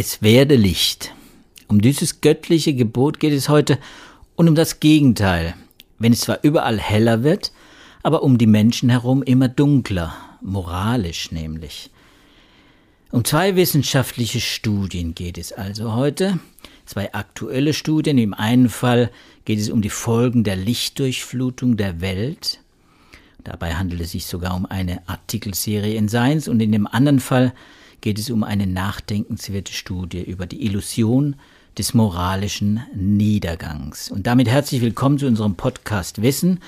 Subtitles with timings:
[0.00, 1.12] Es werde Licht.
[1.66, 3.78] Um dieses göttliche Gebot geht es heute
[4.36, 5.54] und um das Gegenteil.
[5.98, 7.52] Wenn es zwar überall heller wird,
[8.02, 11.90] aber um die Menschen herum immer dunkler, moralisch nämlich.
[13.10, 16.38] Um zwei wissenschaftliche Studien geht es also heute.
[16.86, 18.18] Zwei aktuelle Studien.
[18.18, 19.10] Im einen Fall
[19.44, 22.60] geht es um die Folgen der Lichtdurchflutung der Welt
[23.48, 27.54] Dabei handelt es sich sogar um eine Artikelserie in Science und in dem anderen Fall
[28.02, 31.34] geht es um eine nachdenkenswerte Studie über die Illusion
[31.78, 34.10] des moralischen Niedergangs.
[34.10, 36.60] Und damit herzlich willkommen zu unserem Podcast Wissen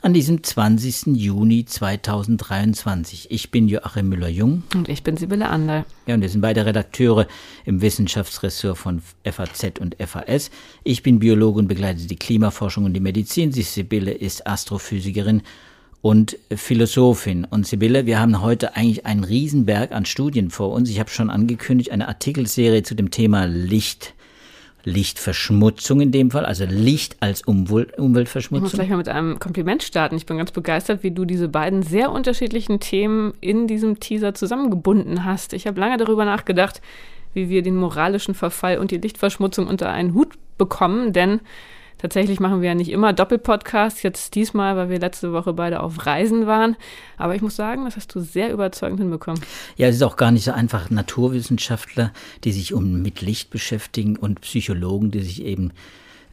[0.00, 1.14] an diesem 20.
[1.14, 3.30] Juni 2023.
[3.30, 4.62] Ich bin Joachim Müller-Jung.
[4.74, 5.84] Und ich bin Sibylle Ander.
[6.06, 7.26] Ja, und wir sind beide Redakteure
[7.66, 10.50] im Wissenschaftsressort von FAZ und FAS.
[10.84, 13.52] Ich bin Biologe und begleite die Klimaforschung und die Medizin.
[13.52, 15.42] Sie, Sibylle, ist Astrophysikerin
[16.04, 17.46] und Philosophin.
[17.48, 20.90] Und Sibylle, wir haben heute eigentlich einen Riesenberg an Studien vor uns.
[20.90, 24.12] Ich habe schon angekündigt, eine Artikelserie zu dem Thema Licht.
[24.82, 28.66] Lichtverschmutzung in dem Fall, also Licht als Umweltverschmutzung.
[28.66, 30.16] Ich muss gleich mal mit einem Kompliment starten.
[30.16, 35.24] Ich bin ganz begeistert, wie du diese beiden sehr unterschiedlichen Themen in diesem Teaser zusammengebunden
[35.24, 35.54] hast.
[35.54, 36.82] Ich habe lange darüber nachgedacht,
[37.32, 41.40] wie wir den moralischen Verfall und die Lichtverschmutzung unter einen Hut bekommen, denn
[41.98, 46.04] Tatsächlich machen wir ja nicht immer Doppelpodcasts, jetzt diesmal, weil wir letzte Woche beide auf
[46.04, 46.76] Reisen waren.
[47.16, 49.40] Aber ich muss sagen, das hast du sehr überzeugend hinbekommen.
[49.76, 50.90] Ja, es ist auch gar nicht so einfach.
[50.90, 52.12] Naturwissenschaftler,
[52.44, 55.72] die sich um, mit Licht beschäftigen und Psychologen, die sich eben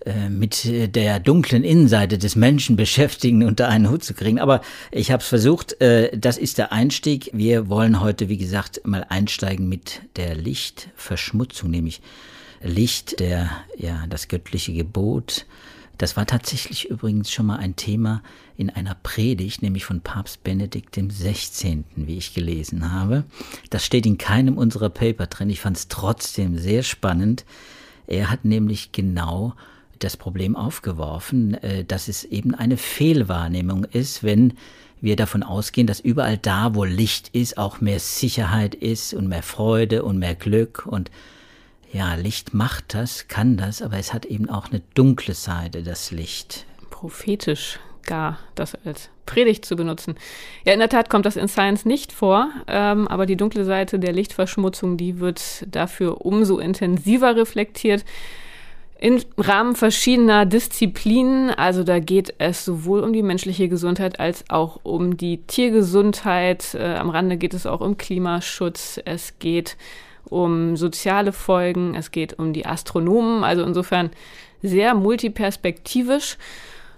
[0.05, 4.39] äh, mit der dunklen Innenseite des Menschen beschäftigen, unter einen Hut zu kriegen.
[4.39, 7.29] Aber ich habe es versucht, äh, das ist der Einstieg.
[7.33, 12.01] Wir wollen heute, wie gesagt, mal einsteigen mit der Lichtverschmutzung, nämlich
[12.63, 15.45] Licht, der, ja, das göttliche Gebot.
[15.97, 18.23] Das war tatsächlich übrigens schon mal ein Thema
[18.57, 23.23] in einer Predigt, nämlich von Papst Benedikt 16., wie ich gelesen habe.
[23.69, 25.51] Das steht in keinem unserer Paper drin.
[25.51, 27.45] Ich fand es trotzdem sehr spannend.
[28.07, 29.53] Er hat nämlich genau
[29.99, 34.53] das Problem aufgeworfen, äh, dass es eben eine Fehlwahrnehmung ist, wenn
[35.01, 39.43] wir davon ausgehen, dass überall da, wo Licht ist, auch mehr Sicherheit ist und mehr
[39.43, 41.09] Freude und mehr Glück und
[41.91, 46.11] ja, Licht macht das, kann das, aber es hat eben auch eine dunkle Seite, das
[46.11, 46.65] Licht.
[46.89, 50.15] Prophetisch gar, das als Predigt zu benutzen.
[50.65, 53.99] Ja, in der Tat kommt das in Science nicht vor, ähm, aber die dunkle Seite
[53.99, 58.03] der Lichtverschmutzung, die wird dafür umso intensiver reflektiert.
[58.99, 64.79] Im Rahmen verschiedener Disziplinen, also da geht es sowohl um die menschliche Gesundheit als auch
[64.83, 66.75] um die Tiergesundheit.
[66.75, 68.99] Äh, am Rande geht es auch um Klimaschutz.
[69.03, 69.75] Es geht
[70.31, 74.09] um soziale Folgen, es geht um die Astronomen, also insofern
[74.63, 76.37] sehr multiperspektivisch.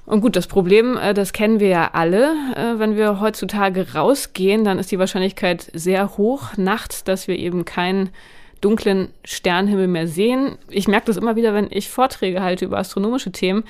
[0.05, 2.33] Und gut, das Problem, äh, das kennen wir ja alle.
[2.55, 7.65] Äh, wenn wir heutzutage rausgehen, dann ist die Wahrscheinlichkeit sehr hoch nachts, dass wir eben
[7.65, 8.09] keinen
[8.61, 10.57] dunklen Sternhimmel mehr sehen.
[10.69, 13.63] Ich merke das immer wieder, wenn ich Vorträge halte über astronomische Themen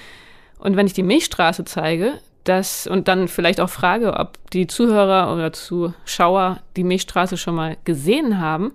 [0.59, 5.33] und wenn ich die Milchstraße zeige, dass, und dann vielleicht auch frage, ob die Zuhörer
[5.33, 8.73] oder Zuschauer die Milchstraße schon mal gesehen haben,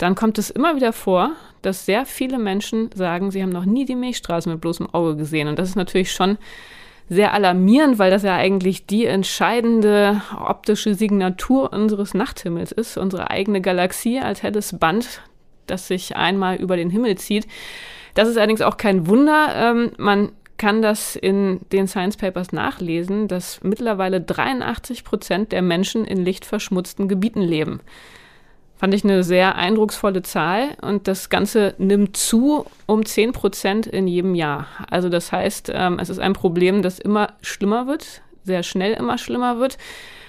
[0.00, 3.84] dann kommt es immer wieder vor, dass sehr viele Menschen sagen, sie haben noch nie
[3.84, 5.46] die Milchstraße mit bloßem Auge gesehen.
[5.46, 6.38] Und das ist natürlich schon
[7.10, 13.60] sehr alarmierend, weil das ja eigentlich die entscheidende optische Signatur unseres Nachthimmels ist, unsere eigene
[13.60, 15.20] Galaxie als helles Band,
[15.66, 17.46] das sich einmal über den Himmel zieht.
[18.14, 19.48] Das ist allerdings auch kein Wunder.
[19.54, 26.06] Ähm, man kann das in den Science Papers nachlesen, dass mittlerweile 83 Prozent der Menschen
[26.06, 27.80] in lichtverschmutzten Gebieten leben.
[28.80, 34.08] Fand ich eine sehr eindrucksvolle Zahl und das Ganze nimmt zu um 10 Prozent in
[34.08, 34.68] jedem Jahr.
[34.88, 39.18] Also das heißt, ähm, es ist ein Problem, das immer schlimmer wird, sehr schnell immer
[39.18, 39.76] schlimmer wird.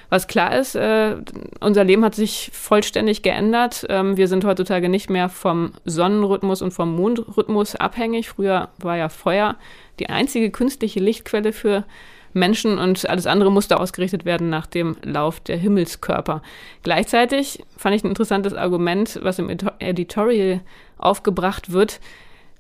[0.10, 1.16] Was klar ist, äh,
[1.62, 3.86] unser Leben hat sich vollständig geändert.
[3.88, 8.28] Ähm, wir sind heutzutage nicht mehr vom Sonnenrhythmus und vom Mondrhythmus abhängig.
[8.28, 9.56] Früher war ja Feuer
[10.00, 11.86] die einzige künstliche Lichtquelle für
[12.34, 16.42] Menschen und alles andere musste ausgerichtet werden nach dem Lauf der Himmelskörper.
[16.84, 19.50] Gleichzeitig fand ich ein interessantes Argument, was im
[19.80, 20.62] Editorial
[20.98, 22.00] aufgebracht wird.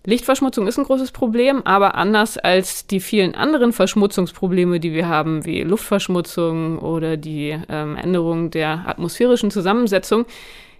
[0.03, 5.45] Lichtverschmutzung ist ein großes Problem, aber anders als die vielen anderen Verschmutzungsprobleme, die wir haben,
[5.45, 10.25] wie Luftverschmutzung oder die ähm, Änderung der atmosphärischen Zusammensetzung,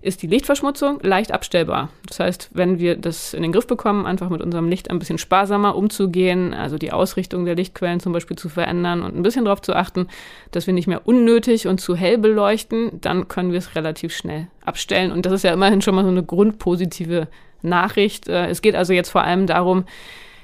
[0.01, 1.89] ist die Lichtverschmutzung leicht abstellbar.
[2.07, 5.19] Das heißt, wenn wir das in den Griff bekommen, einfach mit unserem Licht ein bisschen
[5.19, 9.61] sparsamer umzugehen, also die Ausrichtung der Lichtquellen zum Beispiel zu verändern und ein bisschen darauf
[9.61, 10.07] zu achten,
[10.49, 14.47] dass wir nicht mehr unnötig und zu hell beleuchten, dann können wir es relativ schnell
[14.65, 15.11] abstellen.
[15.11, 17.27] Und das ist ja immerhin schon mal so eine grundpositive
[17.61, 18.27] Nachricht.
[18.27, 19.85] Äh, es geht also jetzt vor allem darum,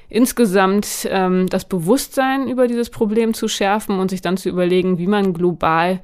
[0.09, 5.07] insgesamt ähm, das Bewusstsein über dieses Problem zu schärfen und sich dann zu überlegen, wie
[5.07, 5.99] man global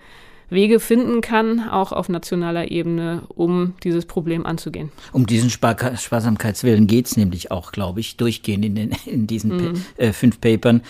[0.54, 4.92] Wege finden kann, auch auf nationaler Ebene, um dieses Problem anzugehen.
[5.12, 9.56] Um diesen Spar Sparsamkeitswillen geht es nämlich auch, glaube ich, durchgehend in, den, in diesen
[9.56, 9.74] mm.
[9.74, 10.82] pa äh, fünf Papern.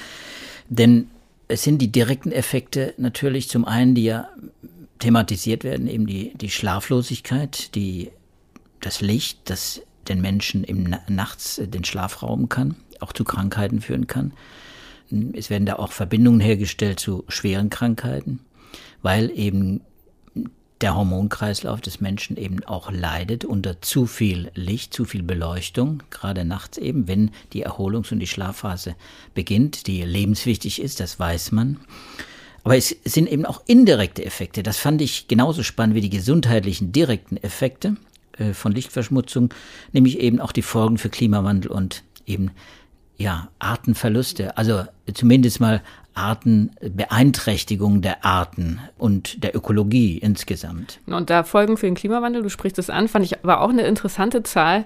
[0.69, 1.07] Denn
[1.48, 4.27] es sind die direkten Effekte natürlich zum einen, die ja
[5.00, 8.10] thematisiert werden, eben die, die Schlaflosigkeit, die,
[8.80, 14.07] das Licht, das den Menschen im nachts den Schlaf rauben kann, auch zu Krankheiten führen
[14.07, 14.33] kann.
[15.33, 18.39] Es werden da auch Verbindungen hergestellt zu schweren Krankheiten,
[19.03, 19.81] weil eben
[20.81, 26.44] der Hormonkreislauf des Menschen eben auch leidet unter zu viel Licht, zu viel Beleuchtung, gerade
[26.44, 28.95] nachts eben, wenn die Erholungs- und die Schlafphase
[29.33, 31.79] beginnt, die lebenswichtig ist, das weiß man.
[32.65, 34.63] Aber es sind eben auch indirekte Effekte.
[34.63, 37.95] Das fand ich genauso spannend wie die gesundheitlichen direkten Effekte
[38.38, 39.53] äh, von Lichtverschmutzung,
[39.91, 42.51] nämlich eben auch die Folgen für Klimawandel und eben
[43.18, 44.83] ja, Artenverluste, also
[45.13, 45.81] zumindest mal
[46.15, 51.00] Artenbeeinträchtigung der Arten und der Ökologie insgesamt.
[51.07, 53.83] Und da Folgen für den Klimawandel, du sprichst es an, fand ich war auch eine
[53.83, 54.86] interessante Zahl,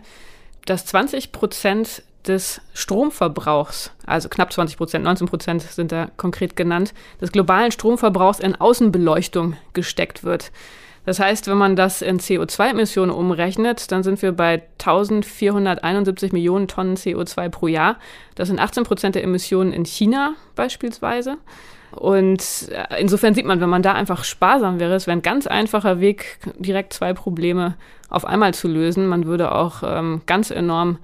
[0.65, 6.93] dass 20 Prozent des Stromverbrauchs, also knapp 20 Prozent, 19 Prozent sind da konkret genannt,
[7.21, 10.51] des globalen Stromverbrauchs in Außenbeleuchtung gesteckt wird.
[11.07, 16.97] Das heißt, wenn man das in CO2-Emissionen umrechnet, dann sind wir bei 1471 Millionen Tonnen
[16.97, 17.95] CO2 pro Jahr.
[18.35, 21.37] Das sind 18 Prozent der Emissionen in China beispielsweise.
[21.91, 22.43] Und
[22.73, 26.01] äh, insofern sieht man, wenn man da einfach sparsam wäre, es wäre ein ganz einfacher
[26.01, 27.77] Weg, direkt zwei Probleme
[28.09, 29.07] auf einmal zu lösen.
[29.07, 30.97] Man würde auch ähm, ganz enorm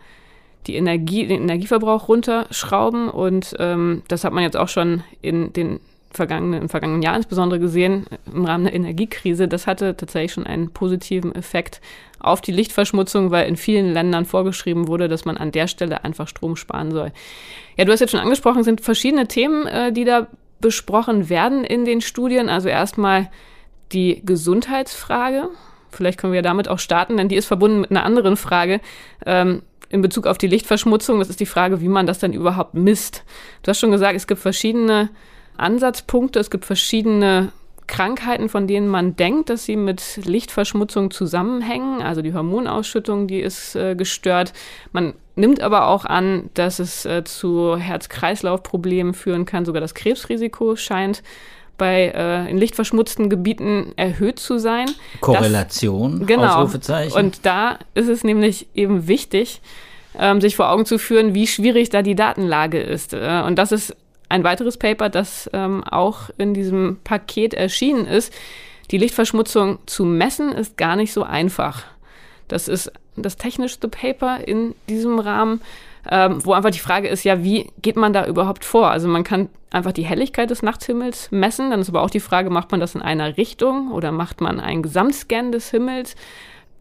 [0.67, 3.07] die Energie, den Energieverbrauch runterschrauben.
[3.07, 5.79] Und ähm, das hat man jetzt auch schon in den
[6.13, 10.71] vergangene, im vergangenen Jahr insbesondere gesehen, im Rahmen der Energiekrise, das hatte tatsächlich schon einen
[10.71, 11.81] positiven Effekt
[12.19, 16.27] auf die Lichtverschmutzung, weil in vielen Ländern vorgeschrieben wurde, dass man an der Stelle einfach
[16.27, 17.11] Strom sparen soll.
[17.77, 20.27] Ja, du hast jetzt schon angesprochen, sind verschiedene Themen, äh, die da
[20.59, 22.49] besprochen werden in den Studien.
[22.49, 23.29] Also erstmal
[23.91, 25.49] die Gesundheitsfrage.
[25.91, 28.79] Vielleicht können wir damit auch starten, denn die ist verbunden mit einer anderen Frage.
[29.25, 32.73] Ähm, in Bezug auf die Lichtverschmutzung, das ist die Frage, wie man das denn überhaupt
[32.73, 33.23] misst.
[33.61, 35.09] Du hast schon gesagt, es gibt verschiedene
[35.57, 36.39] Ansatzpunkte.
[36.39, 37.51] Es gibt verschiedene
[37.87, 42.01] Krankheiten, von denen man denkt, dass sie mit Lichtverschmutzung zusammenhängen.
[42.01, 44.53] Also die Hormonausschüttung, die ist äh, gestört.
[44.91, 49.65] Man nimmt aber auch an, dass es äh, zu Herz-Kreislauf-Problemen führen kann.
[49.65, 51.23] Sogar das Krebsrisiko scheint
[51.77, 54.89] bei äh, in lichtverschmutzten Gebieten erhöht zu sein.
[55.21, 56.55] Korrelation, das, genau.
[56.55, 57.17] Ausrufezeichen.
[57.17, 59.61] Und da ist es nämlich eben wichtig,
[60.17, 63.13] ähm, sich vor Augen zu führen, wie schwierig da die Datenlage ist.
[63.13, 63.95] Äh, und das ist
[64.33, 68.33] ein weiteres Paper, das ähm, auch in diesem Paket erschienen ist.
[68.89, 71.83] Die Lichtverschmutzung zu messen ist gar nicht so einfach.
[72.47, 75.61] Das ist das technischste Paper in diesem Rahmen,
[76.09, 78.89] ähm, wo einfach die Frage ist, ja, wie geht man da überhaupt vor?
[78.89, 82.49] Also man kann einfach die Helligkeit des Nachthimmels messen, dann ist aber auch die Frage,
[82.49, 86.15] macht man das in einer Richtung oder macht man einen Gesamtscan des Himmels?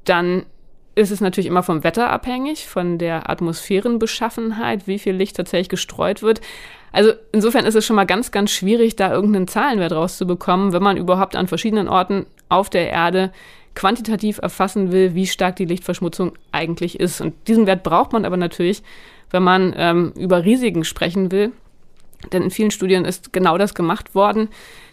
[0.05, 0.46] Dann
[0.94, 6.22] ist es natürlich immer vom Wetter abhängig, von der Atmosphärenbeschaffenheit, wie viel Licht tatsächlich gestreut
[6.22, 6.40] wird.
[6.93, 10.97] Also insofern ist es schon mal ganz, ganz schwierig, da irgendeinen Zahlenwert rauszubekommen, wenn man
[10.97, 13.33] überhaupt an verschiedenen Orten auf der Erde
[13.75, 17.21] quantitativ erfassen will, wie stark die Lichtverschmutzung eigentlich ist.
[17.21, 18.83] Und diesen Wert braucht man aber natürlich,
[19.31, 21.53] wenn man ähm, über Risiken sprechen will.
[22.33, 24.49] Denn in vielen Studien ist genau das gemacht worden.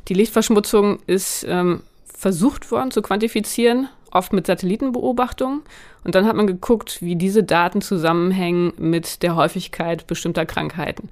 [0.08, 5.62] Die Lichtverschmutzung ist ähm, versucht worden zu quantifizieren, oft mit Satellitenbeobachtungen.
[6.04, 11.10] Und dann hat man geguckt, wie diese Daten zusammenhängen mit der Häufigkeit bestimmter Krankheiten.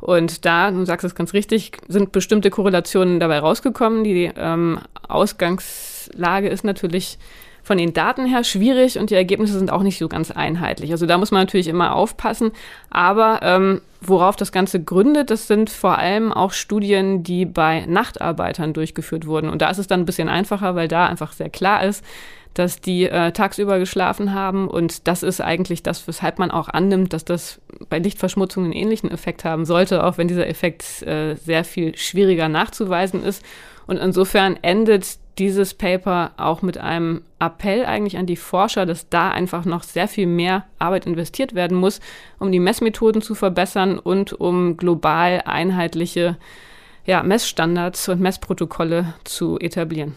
[0.00, 4.04] Und da, du sagst es ganz richtig, sind bestimmte Korrelationen dabei rausgekommen.
[4.04, 7.18] Die ähm, Ausgangslage ist natürlich
[7.68, 10.90] von den Daten her schwierig und die Ergebnisse sind auch nicht so ganz einheitlich.
[10.90, 12.52] Also da muss man natürlich immer aufpassen.
[12.88, 18.72] Aber ähm, worauf das Ganze gründet, das sind vor allem auch Studien, die bei Nachtarbeitern
[18.72, 19.50] durchgeführt wurden.
[19.50, 22.02] Und da ist es dann ein bisschen einfacher, weil da einfach sehr klar ist,
[22.54, 24.66] dass die äh, tagsüber geschlafen haben.
[24.66, 27.60] Und das ist eigentlich das, weshalb man auch annimmt, dass das
[27.90, 32.48] bei Lichtverschmutzung einen ähnlichen Effekt haben sollte, auch wenn dieser Effekt äh, sehr viel schwieriger
[32.48, 33.44] nachzuweisen ist.
[33.86, 39.30] Und insofern endet dieses Paper auch mit einem Appell eigentlich an die Forscher, dass da
[39.30, 42.00] einfach noch sehr viel mehr Arbeit investiert werden muss,
[42.38, 46.36] um die Messmethoden zu verbessern und um global einheitliche
[47.06, 50.14] ja, Messstandards und Messprotokolle zu etablieren.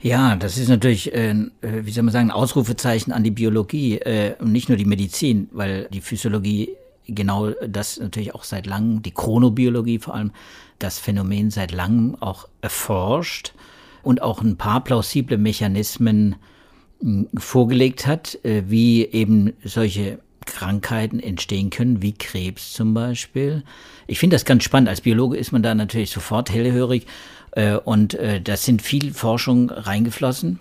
[0.00, 1.44] Ja, das ist natürlich, äh, äh,
[1.84, 5.48] wie soll man sagen, ein Ausrufezeichen an die Biologie äh, und nicht nur die Medizin,
[5.52, 6.70] weil die Physiologie
[7.06, 10.32] genau das natürlich auch seit langem, die Chronobiologie vor allem,
[10.78, 13.52] das Phänomen seit langem auch erforscht
[14.02, 16.36] und auch ein paar plausible Mechanismen
[17.00, 23.62] hm, vorgelegt hat, äh, wie eben solche Krankheiten entstehen können, wie Krebs zum Beispiel.
[24.06, 24.88] Ich finde das ganz spannend.
[24.88, 27.06] Als Biologe ist man da natürlich sofort hellhörig
[27.52, 30.58] äh, und äh, das sind viel Forschung reingeflossen.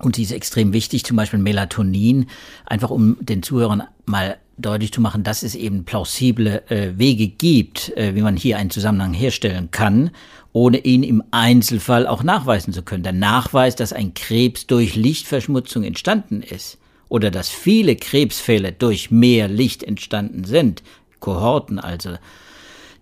[0.00, 2.26] Und die ist extrem wichtig, zum Beispiel Melatonin,
[2.66, 8.20] einfach um den Zuhörern mal deutlich zu machen, dass es eben plausible Wege gibt, wie
[8.20, 10.10] man hier einen Zusammenhang herstellen kann,
[10.54, 13.02] ohne ihn im Einzelfall auch nachweisen zu können.
[13.02, 19.48] Der Nachweis, dass ein Krebs durch Lichtverschmutzung entstanden ist oder dass viele Krebsfälle durch mehr
[19.48, 20.82] Licht entstanden sind,
[21.18, 22.10] Kohorten also,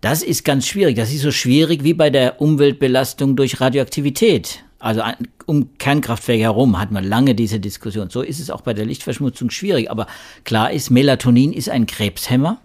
[0.00, 0.96] das ist ganz schwierig.
[0.96, 4.64] Das ist so schwierig wie bei der Umweltbelastung durch Radioaktivität.
[4.78, 5.02] Also
[5.46, 8.10] um Kernkraftwerke herum hat man lange diese Diskussion.
[8.10, 9.90] So ist es auch bei der Lichtverschmutzung schwierig.
[9.90, 10.06] Aber
[10.44, 12.60] klar ist, Melatonin ist ein Krebshemmer.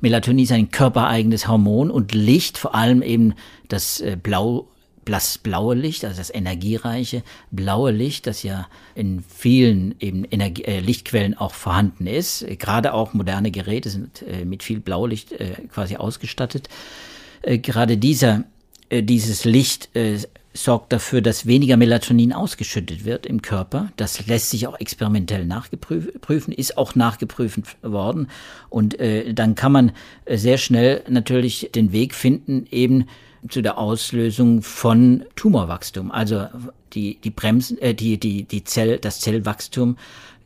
[0.00, 3.34] Melatonin ist ein körpereigenes Hormon und Licht, vor allem eben
[3.68, 4.68] das äh, Blau,
[5.04, 10.80] das blaue Licht, also das energiereiche blaue Licht, das ja in vielen eben Energie, äh,
[10.80, 12.46] Lichtquellen auch vorhanden ist.
[12.58, 16.68] Gerade auch moderne Geräte sind äh, mit viel Blaulicht äh, quasi ausgestattet.
[17.42, 18.44] Äh, gerade dieser,
[18.88, 19.90] äh, dieses Licht
[20.52, 23.92] sorgt dafür, dass weniger Melatonin ausgeschüttet wird im Körper.
[23.96, 28.28] Das lässt sich auch experimentell nachprüfen, ist auch nachgeprüft worden.
[28.68, 29.92] Und äh, dann kann man
[30.24, 33.06] äh, sehr schnell natürlich den Weg finden, eben
[33.48, 36.10] zu der Auslösung von Tumorwachstum.
[36.10, 36.46] Also
[36.92, 39.96] die, die Bremsen, äh, die, die, die Zell, das Zellwachstum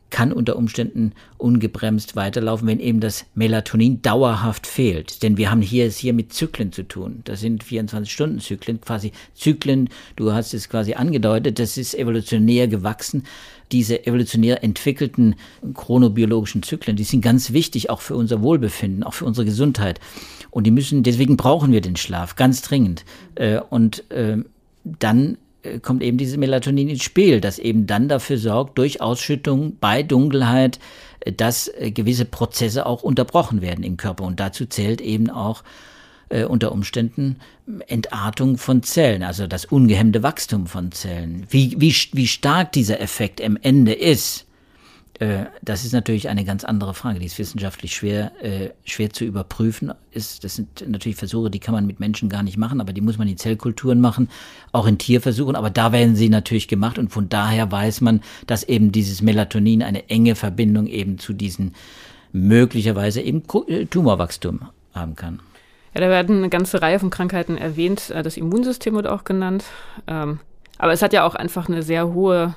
[0.09, 5.23] kann unter Umständen ungebremst weiterlaufen, wenn eben das Melatonin dauerhaft fehlt.
[5.23, 7.21] Denn wir haben hier es hier mit Zyklen zu tun.
[7.25, 13.23] Das sind 24-Stunden-Zyklen, quasi Zyklen, du hast es quasi angedeutet, das ist evolutionär gewachsen.
[13.71, 15.35] Diese evolutionär entwickelten
[15.73, 19.99] chronobiologischen Zyklen, die sind ganz wichtig auch für unser Wohlbefinden, auch für unsere Gesundheit.
[20.51, 23.03] Und die müssen, deswegen brauchen wir den Schlaf ganz dringend.
[23.33, 24.37] Äh, und äh,
[24.83, 25.37] dann
[25.81, 30.79] kommt eben dieses Melatonin ins Spiel, das eben dann dafür sorgt, durch Ausschüttung bei Dunkelheit,
[31.21, 34.23] äh, dass äh, gewisse Prozesse auch unterbrochen werden im Körper.
[34.23, 35.63] Und dazu zählt eben auch
[36.29, 37.37] äh, unter Umständen
[37.87, 41.45] Entartung von Zellen, also das ungehemmte Wachstum von Zellen.
[41.49, 44.44] Wie, wie, wie stark dieser Effekt am Ende ist,
[45.17, 49.93] das ist natürlich eine ganz andere Frage, die ist wissenschaftlich schwer, äh, schwer zu überprüfen.
[50.11, 52.99] Ist, das sind natürlich Versuche, die kann man mit Menschen gar nicht machen, aber die
[52.99, 54.29] muss man in Zellkulturen machen,
[54.73, 58.63] auch in Tierversuchen, aber da werden sie natürlich gemacht und von daher weiß man, dass
[58.63, 61.75] eben dieses Melatonin eine enge Verbindung eben zu diesen
[62.33, 65.39] möglicherweise eben äh, Tumorwachstum haben kann.
[65.93, 68.09] Ja, da werden eine ganze Reihe von Krankheiten erwähnt.
[68.09, 69.63] Äh, das Immunsystem wird auch genannt.
[70.07, 70.39] Ähm,
[70.77, 72.55] aber es hat ja auch einfach eine sehr hohe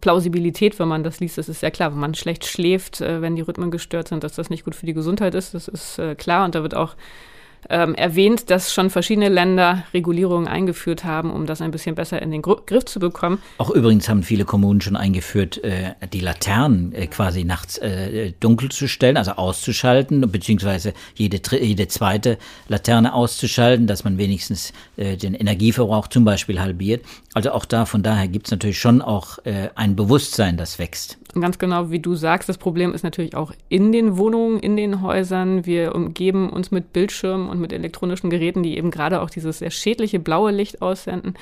[0.00, 1.38] Plausibilität, wenn man das liest.
[1.38, 4.34] Das ist ja klar, wenn man schlecht schläft, äh, wenn die Rhythmen gestört sind, dass
[4.34, 5.54] das nicht gut für die Gesundheit ist.
[5.54, 6.44] Das ist äh, klar.
[6.44, 6.94] Und da wird auch
[7.68, 12.30] ähm, erwähnt, dass schon verschiedene Länder Regulierungen eingeführt haben, um das ein bisschen besser in
[12.30, 13.38] den Gr Griff zu bekommen.
[13.58, 18.70] Auch übrigens haben viele Kommunen schon eingeführt, äh, die Laternen äh, quasi nachts äh, dunkel
[18.70, 22.38] zu stellen, also auszuschalten, beziehungsweise jede, jede zweite
[22.68, 27.04] Laterne auszuschalten, dass man wenigstens äh, den Energieverbrauch zum Beispiel halbiert.
[27.34, 31.18] Also auch da, von daher gibt es natürlich schon auch äh, ein Bewusstsein, das wächst.
[31.40, 35.02] Ganz genau, wie du sagst, das Problem ist natürlich auch in den Wohnungen, in den
[35.02, 35.66] Häusern.
[35.66, 39.70] Wir umgeben uns mit Bildschirmen und mit elektronischen Geräten, die eben gerade auch dieses sehr
[39.70, 41.34] schädliche blaue Licht aussenden.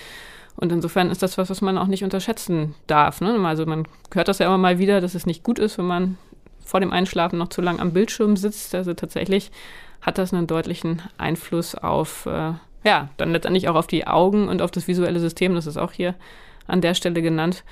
[0.56, 3.20] Und insofern ist das was, was man auch nicht unterschätzen darf.
[3.20, 3.38] Ne?
[3.46, 6.18] Also man hört das ja immer mal wieder, dass es nicht gut ist, wenn man
[6.64, 8.74] vor dem Einschlafen noch zu lang am Bildschirm sitzt.
[8.74, 9.50] Also tatsächlich
[10.00, 12.52] hat das einen deutlichen Einfluss auf, äh,
[12.84, 15.54] ja, dann letztendlich auch auf die Augen und auf das visuelle System.
[15.54, 16.14] Das ist auch hier
[16.66, 17.62] an der Stelle genannt.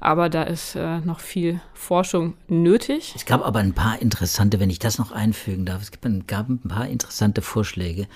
[0.00, 3.14] Aber da ist äh, noch viel Forschung nötig.
[3.16, 5.90] Es gab aber ein paar interessante, wenn ich das noch einfügen darf, es
[6.26, 8.06] gab ein paar interessante Vorschläge,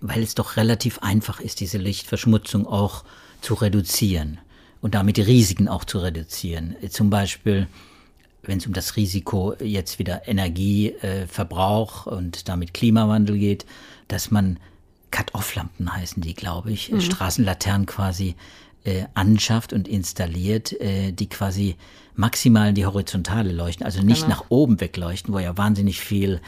[0.00, 3.04] weil es doch relativ einfach ist, diese Lichtverschmutzung auch
[3.40, 4.38] zu reduzieren
[4.80, 6.76] und damit die Risiken auch zu reduzieren.
[6.88, 7.66] Zum Beispiel,
[8.42, 13.66] wenn es um das Risiko jetzt wieder Energieverbrauch äh, und damit Klimawandel geht,
[14.06, 14.58] dass man
[15.10, 17.00] Cut-Off-Lampen heißen die, glaube ich, mhm.
[17.00, 18.36] Straßenlaternen quasi
[18.88, 21.76] äh, anschafft und installiert, äh, die quasi
[22.14, 24.36] maximal in die Horizontale leuchten, also nicht genau.
[24.36, 26.40] nach oben wegleuchten, wo ja wahnsinnig viel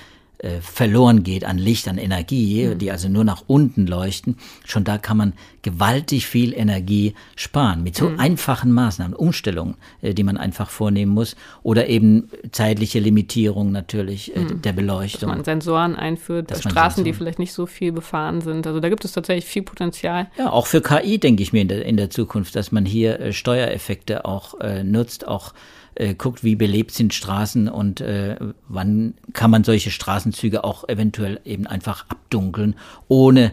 [0.43, 2.79] äh, verloren geht an Licht, an Energie, mhm.
[2.79, 7.83] die also nur nach unten leuchten, schon da kann man gewaltig viel Energie sparen.
[7.83, 8.19] Mit so mhm.
[8.19, 11.37] einfachen Maßnahmen, Umstellungen, äh, die man einfach vornehmen muss.
[11.63, 14.63] Oder eben zeitliche Limitierung natürlich äh, mhm.
[14.63, 15.29] der Beleuchtung.
[15.29, 18.67] Dass man Sensoren einführt, Dass Straßen, die vielleicht nicht so viel befahren sind.
[18.67, 20.29] Also da gibt es tatsächlich viel Potenzial.
[20.39, 23.33] Ja, auch für KI denke ich mir in der, in der Zukunft, dass man hier
[23.33, 24.55] Steuereffekte auch
[24.85, 25.53] nutzt, auch
[26.01, 28.37] äh, guckt, wie belebt sind Straßen und äh,
[28.69, 32.75] wann kann man solche Straßenzüge auch eventuell eben einfach abdunkeln,
[33.09, 33.53] ohne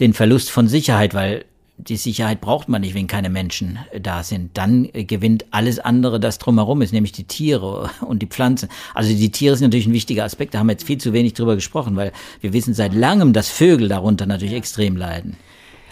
[0.00, 1.44] den Verlust von Sicherheit, weil
[1.76, 4.56] die Sicherheit braucht man nicht, wenn keine Menschen da sind.
[4.56, 8.70] Dann gewinnt alles andere, das drumherum ist, nämlich die Tiere und die Pflanzen.
[8.94, 11.34] Also die Tiere sind natürlich ein wichtiger Aspekt, da haben wir jetzt viel zu wenig
[11.34, 15.36] drüber gesprochen, weil wir wissen seit langem, dass Vögel darunter natürlich extrem leiden.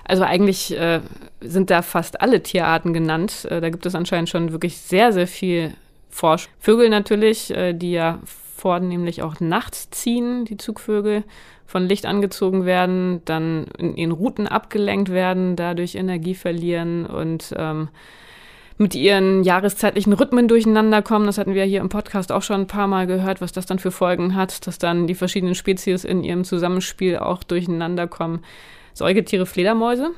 [0.04, 1.00] Also eigentlich äh,
[1.42, 3.46] sind da fast alle Tierarten genannt.
[3.50, 5.74] Äh, da gibt es anscheinend schon wirklich sehr, sehr viel
[6.10, 6.52] Forschung.
[6.58, 11.24] Vögel natürlich, äh, die ja vornehmlich auch nachts ziehen, die Zugvögel
[11.66, 17.88] von Licht angezogen werden, dann in ihren Routen abgelenkt werden, dadurch Energie verlieren und ähm,
[18.76, 21.26] mit ihren jahreszeitlichen Rhythmen durcheinander kommen.
[21.26, 23.78] Das hatten wir hier im Podcast auch schon ein paar Mal gehört, was das dann
[23.78, 28.42] für Folgen hat, dass dann die verschiedenen Spezies in ihrem Zusammenspiel auch durcheinander kommen.
[28.94, 30.10] Säugetiere, Fledermäuse,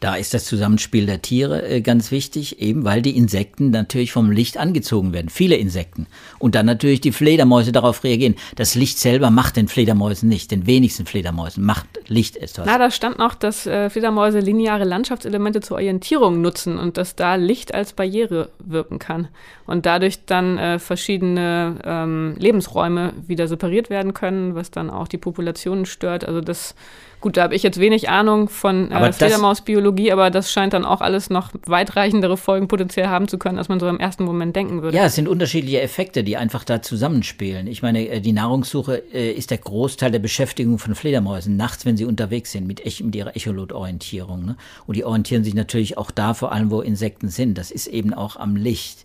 [0.00, 4.30] da ist das Zusammenspiel der Tiere äh, ganz wichtig, eben weil die Insekten natürlich vom
[4.30, 5.28] Licht angezogen werden.
[5.28, 6.06] Viele Insekten.
[6.38, 8.36] Und dann natürlich die Fledermäuse darauf reagieren.
[8.56, 10.50] Das Licht selber macht den Fledermäusen nicht.
[10.50, 12.66] Den wenigsten Fledermäusen macht Licht etwas.
[12.66, 17.34] Na, da stand noch, dass äh, Fledermäuse lineare Landschaftselemente zur Orientierung nutzen und dass da
[17.34, 19.28] Licht als Barriere wirken kann.
[19.66, 25.18] Und dadurch dann äh, verschiedene ähm, Lebensräume wieder separiert werden können, was dann auch die
[25.18, 26.24] Populationen stört.
[26.24, 26.74] Also das
[27.20, 31.00] Gut, da habe ich jetzt wenig Ahnung von äh, Fledermausbiologie, aber das scheint dann auch
[31.00, 34.82] alles noch weitreichendere Folgen potenziell haben zu können, als man so im ersten Moment denken
[34.82, 34.96] würde.
[34.96, 37.66] Ja, es sind unterschiedliche Effekte, die einfach da zusammenspielen.
[37.66, 41.96] Ich meine, äh, die Nahrungssuche äh, ist der Großteil der Beschäftigung von Fledermäusen nachts, wenn
[41.96, 44.44] sie unterwegs sind, mit, mit ihrer Echolotorientierung.
[44.44, 44.56] Ne?
[44.86, 47.58] Und die orientieren sich natürlich auch da, vor allem wo Insekten sind.
[47.58, 49.04] Das ist eben auch am Licht.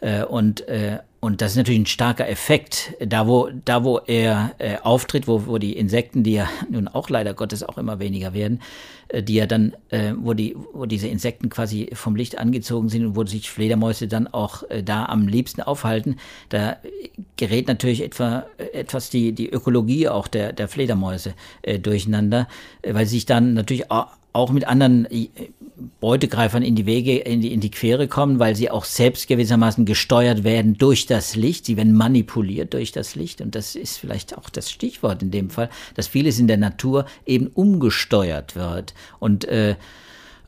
[0.00, 2.94] Äh, und äh, und das ist natürlich ein starker Effekt.
[2.98, 7.10] Da, wo, da, wo er äh, auftritt, wo, wo die Insekten, die ja nun auch
[7.10, 8.62] leider Gottes auch immer weniger werden,
[9.08, 13.04] äh, die ja dann, äh, wo, die, wo diese Insekten quasi vom Licht angezogen sind
[13.04, 16.16] und wo sich Fledermäuse dann auch äh, da am liebsten aufhalten,
[16.48, 16.78] da
[17.36, 22.48] gerät natürlich etwa, etwas die, die Ökologie auch der, der Fledermäuse äh, durcheinander,
[22.80, 25.28] äh, weil sie sich dann natürlich auch, auch mit anderen äh,
[26.00, 29.84] Beutegreifern in die Wege, in die, in die Quere kommen, weil sie auch selbst gewissermaßen
[29.84, 31.66] gesteuert werden durch das Licht.
[31.66, 33.40] Sie werden manipuliert durch das Licht.
[33.40, 37.06] Und das ist vielleicht auch das Stichwort in dem Fall, dass vieles in der Natur
[37.26, 38.94] eben umgesteuert wird.
[39.18, 39.76] Und äh,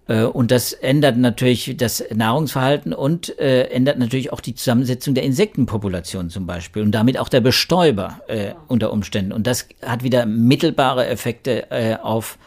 [0.09, 5.25] äh, und das ändert natürlich das Nahrungsverhalten und äh, ändert natürlich auch die Zusammensetzung der
[5.25, 9.33] Insektenpopulation zum Beispiel und damit auch der Bestäuber äh, unter Umständen.
[9.33, 12.39] Und das hat wieder mittelbare Effekte äh, auf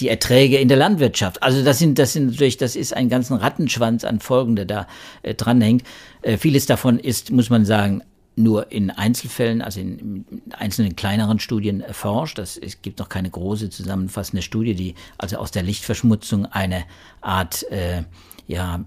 [0.00, 1.42] die Erträge in der Landwirtschaft.
[1.42, 4.86] Also das sind, das sind natürlich, das ist ein ganzen Rattenschwanz an Folgen, der da
[5.22, 5.84] äh, dranhängt.
[6.22, 8.02] Äh, vieles davon ist, muss man sagen,
[8.36, 12.38] nur in Einzelfällen, also in, in einzelnen kleineren Studien erforscht.
[12.38, 16.84] Das, es gibt noch keine große zusammenfassende Studie, die also aus der Lichtverschmutzung eine
[17.20, 18.02] Art äh,
[18.48, 18.84] ja,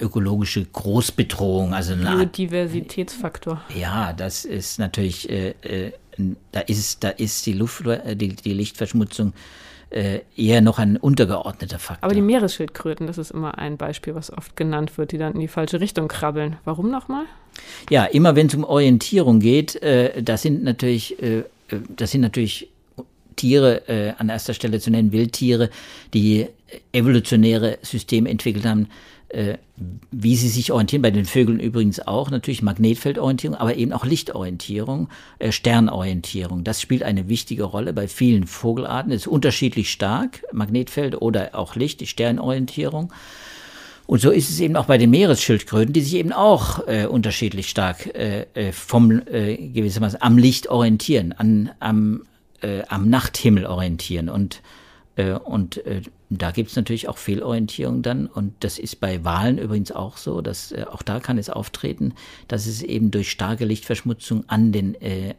[0.00, 3.54] ökologische Großbedrohung, also eine Biodiversitätsfaktor.
[3.54, 5.92] Art, ja, das ist natürlich, äh, äh,
[6.52, 9.32] da ist, da ist die Luft, äh, die, die Lichtverschmutzung
[9.94, 12.04] äh, eher noch ein untergeordneter Faktor.
[12.04, 15.40] Aber die Meeresschildkröten, das ist immer ein Beispiel, was oft genannt wird, die dann in
[15.40, 16.56] die falsche Richtung krabbeln.
[16.64, 17.24] Warum nochmal?
[17.90, 21.44] Ja, immer wenn es um Orientierung geht, äh, das sind natürlich, äh, äh,
[21.96, 22.68] das sind natürlich
[23.36, 25.70] Tiere, äh, an erster Stelle zu nennen, Wildtiere,
[26.12, 26.48] die
[26.92, 28.88] evolutionäre Systeme entwickelt haben,
[29.28, 29.58] äh,
[30.12, 35.08] wie sie sich orientieren, bei den Vögeln übrigens auch, natürlich Magnetfeldorientierung, aber eben auch Lichtorientierung,
[35.40, 36.62] äh, Sternorientierung.
[36.62, 39.12] Das spielt eine wichtige Rolle bei vielen Vogelarten.
[39.12, 43.12] Es ist unterschiedlich stark, Magnetfeld oder auch Licht, die Sternorientierung.
[44.06, 47.68] Und so ist es eben auch bei den Meeresschildkröten, die sich eben auch äh, unterschiedlich
[47.68, 52.22] stark äh, äh vom äh, gewissermaßen am Licht orientieren, an, am,
[52.60, 54.28] äh, am Nachthimmel orientieren.
[54.28, 54.60] Und
[55.16, 58.26] und äh, da gibt es natürlich auch Fehlorientierung dann.
[58.26, 62.14] Und das ist bei Wahlen übrigens auch so, dass äh, auch da kann es auftreten,
[62.48, 65.34] dass es eben durch starke Lichtverschmutzung an den, äh,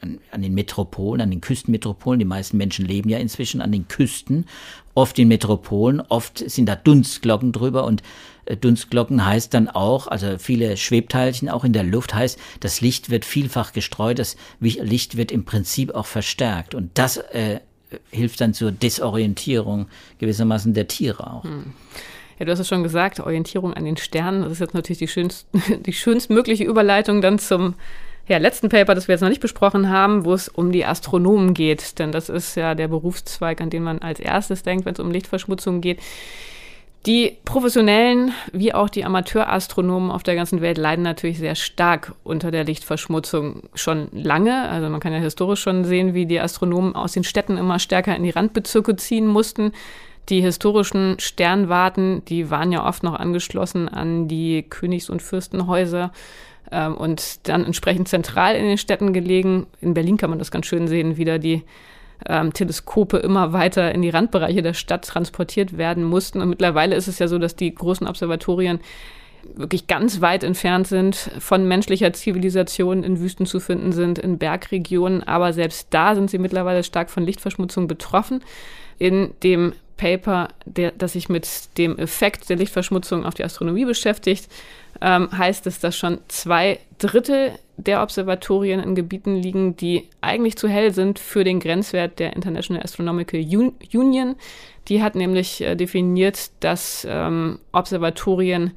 [0.00, 4.46] an, den Metropolen, an den Küstenmetropolen, die meisten Menschen leben ja inzwischen an den Küsten,
[4.94, 8.02] oft in Metropolen, oft sind da Dunstglocken drüber und
[8.46, 13.10] äh, Dunstglocken heißt dann auch, also viele Schwebteilchen auch in der Luft heißt, das Licht
[13.10, 16.74] wird vielfach gestreut, das Licht wird im Prinzip auch verstärkt.
[16.74, 17.60] Und das äh,
[18.10, 19.86] hilft dann zur Desorientierung
[20.18, 21.44] gewissermaßen der Tiere auch.
[21.44, 21.72] Hm.
[22.38, 24.42] Ja, du hast es schon gesagt, Orientierung an den Sternen.
[24.42, 25.46] Das ist jetzt natürlich die, schönst,
[25.86, 27.74] die schönstmögliche Überleitung dann zum
[28.28, 31.54] ja, letzten Paper, das wir jetzt noch nicht besprochen haben, wo es um die Astronomen
[31.54, 31.98] geht.
[31.98, 35.10] Denn das ist ja der Berufszweig, an den man als erstes denkt, wenn es um
[35.10, 36.00] Lichtverschmutzung geht.
[37.06, 42.50] Die professionellen wie auch die Amateurastronomen auf der ganzen Welt leiden natürlich sehr stark unter
[42.50, 44.68] der Lichtverschmutzung schon lange.
[44.68, 48.16] Also man kann ja historisch schon sehen, wie die Astronomen aus den Städten immer stärker
[48.16, 49.70] in die Randbezirke ziehen mussten.
[50.30, 56.10] Die historischen Sternwarten, die waren ja oft noch angeschlossen an die Königs- und Fürstenhäuser
[56.72, 59.68] ähm, und dann entsprechend zentral in den Städten gelegen.
[59.80, 61.62] In Berlin kann man das ganz schön sehen, wie da die
[62.28, 66.40] ähm, Teleskope immer weiter in die Randbereiche der Stadt transportiert werden mussten.
[66.40, 68.80] Und mittlerweile ist es ja so, dass die großen Observatorien
[69.54, 75.22] wirklich ganz weit entfernt sind von menschlicher Zivilisation, in Wüsten zu finden sind, in Bergregionen.
[75.22, 78.42] Aber selbst da sind sie mittlerweile stark von Lichtverschmutzung betroffen.
[78.98, 81.48] In dem Paper, der, das sich mit
[81.78, 84.48] dem Effekt der Lichtverschmutzung auf die Astronomie beschäftigt,
[85.00, 90.68] ähm, heißt es, dass schon zwei Drittel der Observatorien in Gebieten liegen, die eigentlich zu
[90.68, 94.36] hell sind für den Grenzwert der International Astronomical Union.
[94.88, 98.72] Die hat nämlich äh, definiert, dass ähm, Observatorien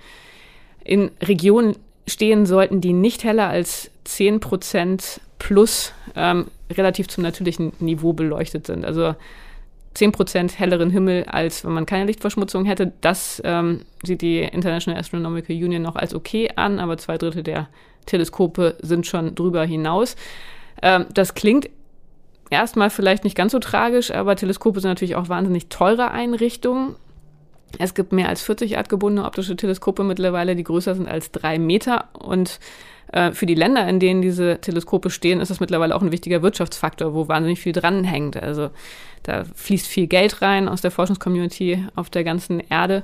[0.84, 1.76] in Regionen
[2.08, 8.68] stehen sollten, die nicht heller als 10 Prozent plus ähm, relativ zum natürlichen Niveau beleuchtet
[8.68, 8.84] sind.
[8.84, 9.16] Also
[9.94, 12.94] 10 Prozent helleren Himmel, als wenn man keine Lichtverschmutzung hätte.
[13.02, 17.68] Das ähm, sieht die International Astronomical Union noch als okay an, aber zwei Drittel der
[18.06, 20.16] Teleskope sind schon drüber hinaus.
[20.82, 21.70] Ähm, das klingt
[22.50, 26.96] erstmal vielleicht nicht ganz so tragisch, aber Teleskope sind natürlich auch wahnsinnig teure Einrichtungen.
[27.78, 32.10] Es gibt mehr als 40 erdgebundene optische Teleskope mittlerweile, die größer sind als drei Meter.
[32.14, 32.60] Und
[33.12, 37.14] für die Länder, in denen diese Teleskope stehen, ist das mittlerweile auch ein wichtiger Wirtschaftsfaktor,
[37.16, 38.38] wo wahnsinnig viel dranhängt.
[38.38, 38.70] Also
[39.24, 43.04] da fließt viel Geld rein aus der Forschungscommunity auf der ganzen Erde.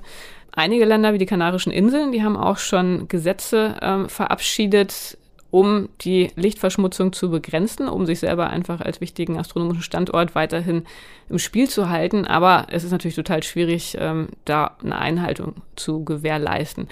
[0.52, 5.18] Einige Länder wie die Kanarischen Inseln, die haben auch schon Gesetze ähm, verabschiedet,
[5.52, 10.84] um die Lichtverschmutzung zu begrenzen, um sich selber einfach als wichtigen astronomischen Standort weiterhin
[11.30, 12.26] im Spiel zu halten.
[12.26, 16.88] Aber es ist natürlich total schwierig, ähm, da eine Einhaltung zu gewährleisten.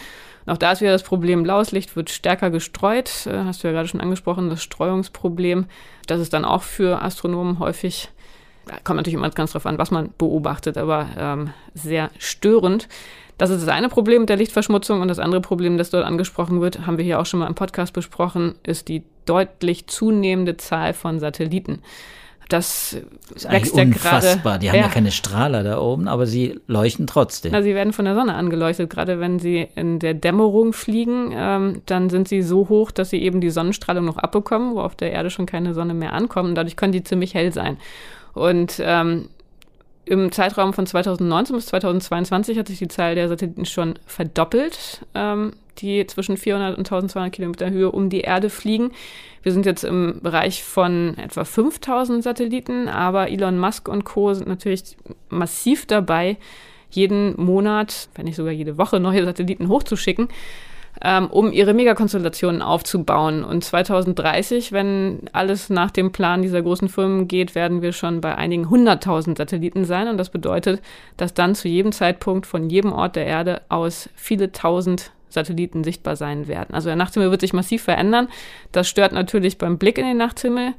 [0.46, 3.28] Und auch da ist wieder das Problem, blaues Licht wird stärker gestreut.
[3.28, 5.66] Äh, hast du ja gerade schon angesprochen, das Streuungsproblem.
[6.08, 8.10] Das ist dann auch für Astronomen häufig,
[8.84, 12.88] kommt natürlich immer ganz drauf an, was man beobachtet, aber ähm, sehr störend.
[13.38, 16.62] Das ist das eine Problem mit der Lichtverschmutzung und das andere Problem, das dort angesprochen
[16.62, 20.94] wird, haben wir hier auch schon mal im Podcast besprochen, ist die deutlich zunehmende Zahl
[20.94, 21.82] von Satelliten.
[22.50, 22.98] Das,
[23.34, 24.60] ist wächst ja unfassbar.
[24.60, 24.84] Die haben ja.
[24.84, 24.90] ja.
[24.90, 27.52] keine Strahler da oben, aber sie leuchten trotzdem.
[27.52, 28.90] Na, sie werden von der Sonne angeleuchtet.
[28.90, 33.22] Gerade wenn sie in der Dämmerung fliegen, ähm, dann sind sie so hoch, dass sie
[33.22, 36.50] eben die Sonnenstrahlung noch abbekommen, wo auf der Erde schon keine Sonne mehr ankommt.
[36.50, 37.78] Und dadurch können die ziemlich hell sein.
[38.34, 39.30] Und ähm,
[40.06, 45.54] im Zeitraum von 2019 bis 2022 hat sich die Zahl der Satelliten schon verdoppelt, ähm,
[45.80, 48.92] die zwischen 400 und 1200 Kilometer Höhe um die Erde fliegen.
[49.42, 54.34] Wir sind jetzt im Bereich von etwa 5000 Satelliten, aber Elon Musk und Co.
[54.34, 54.98] sind natürlich
[55.30, 56.38] massiv dabei,
[56.90, 60.28] jeden Monat, wenn nicht sogar jede Woche, neue Satelliten hochzuschicken
[61.02, 63.44] ähm, um ihre Megakonstellationen aufzubauen.
[63.44, 68.36] Und 2030, wenn alles nach dem Plan dieser großen Firmen geht, werden wir schon bei
[68.36, 70.08] einigen hunderttausend Satelliten sein.
[70.08, 70.82] Und das bedeutet,
[71.18, 76.16] dass dann zu jedem Zeitpunkt von jedem Ort der Erde aus viele tausend Satelliten sichtbar
[76.16, 76.74] sein werden.
[76.74, 78.28] Also der Nachthimmel wird sich massiv verändern.
[78.72, 80.74] Das stört natürlich beim Blick in den Nachthimmel.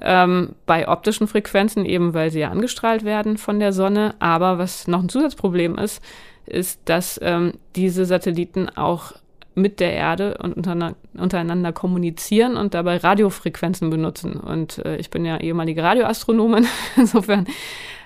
[0.00, 4.14] Ähm, bei optischen Frequenzen, eben weil sie ja angestrahlt werden von der Sonne.
[4.20, 6.02] Aber was noch ein Zusatzproblem ist,
[6.46, 9.12] ist, dass ähm, diese Satelliten auch
[9.60, 14.34] mit der Erde und untereinander kommunizieren und dabei Radiofrequenzen benutzen.
[14.34, 16.66] Und äh, ich bin ja ehemalige Radioastronomin,
[16.96, 17.46] insofern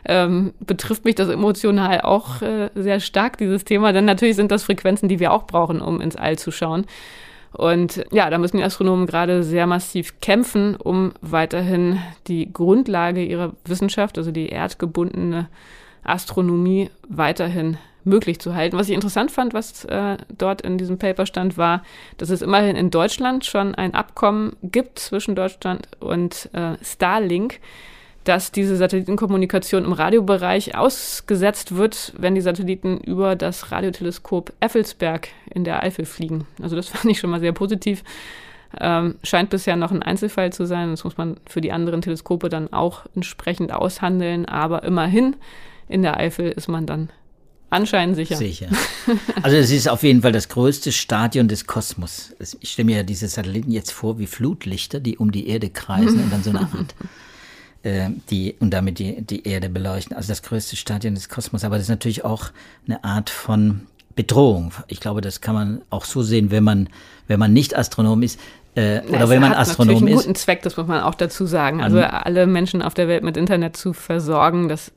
[0.04, 4.64] ähm, betrifft mich das emotional auch äh, sehr stark, dieses Thema, denn natürlich sind das
[4.64, 6.86] Frequenzen, die wir auch brauchen, um ins All zu schauen.
[7.52, 13.52] Und ja, da müssen die Astronomen gerade sehr massiv kämpfen, um weiterhin die Grundlage ihrer
[13.66, 15.48] Wissenschaft, also die erdgebundene
[16.02, 18.76] Astronomie, weiterhin möglich zu halten.
[18.76, 21.82] Was ich interessant fand, was äh, dort in diesem Paper stand, war,
[22.18, 27.60] dass es immerhin in Deutschland schon ein Abkommen gibt zwischen Deutschland und äh, Starlink,
[28.24, 35.64] dass diese Satellitenkommunikation im Radiobereich ausgesetzt wird, wenn die Satelliten über das Radioteleskop Effelsberg in
[35.64, 36.46] der Eifel fliegen.
[36.62, 38.04] Also das fand ich schon mal sehr positiv.
[38.80, 40.90] Ähm, scheint bisher noch ein Einzelfall zu sein.
[40.90, 44.46] Das muss man für die anderen Teleskope dann auch entsprechend aushandeln.
[44.46, 45.36] Aber immerhin
[45.88, 47.10] in der Eifel ist man dann
[47.72, 48.36] Anscheinend sicher.
[48.36, 48.68] Sicher.
[49.42, 52.34] Also es ist auf jeden Fall das größte Stadion des Kosmos.
[52.60, 56.22] Ich stelle mir ja diese Satelliten jetzt vor wie Flutlichter, die um die Erde kreisen
[56.22, 56.94] und dann so eine Art
[57.82, 60.14] äh, die und damit die, die Erde beleuchten.
[60.14, 61.64] Also das größte Stadion des Kosmos.
[61.64, 62.50] Aber das ist natürlich auch
[62.86, 64.72] eine Art von Bedrohung.
[64.88, 66.90] Ich glaube, das kann man auch so sehen, wenn man,
[67.26, 68.38] wenn man nicht Astronom ist.
[68.74, 70.02] Äh, Na, oder wenn man Astronom ist.
[70.02, 71.82] einen guten Zweck, das muss man auch dazu sagen.
[71.82, 74.92] Also alle Menschen auf der Welt mit Internet zu versorgen, das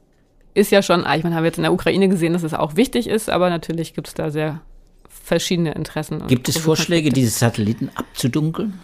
[0.56, 2.76] ist ja schon, ich meine, haben wir jetzt in der Ukraine gesehen, dass es auch
[2.76, 4.62] wichtig ist, aber natürlich gibt es da sehr
[5.10, 6.26] verschiedene Interessen.
[6.28, 8.80] Gibt es Vorschläge, diese Satelliten abzudunkeln?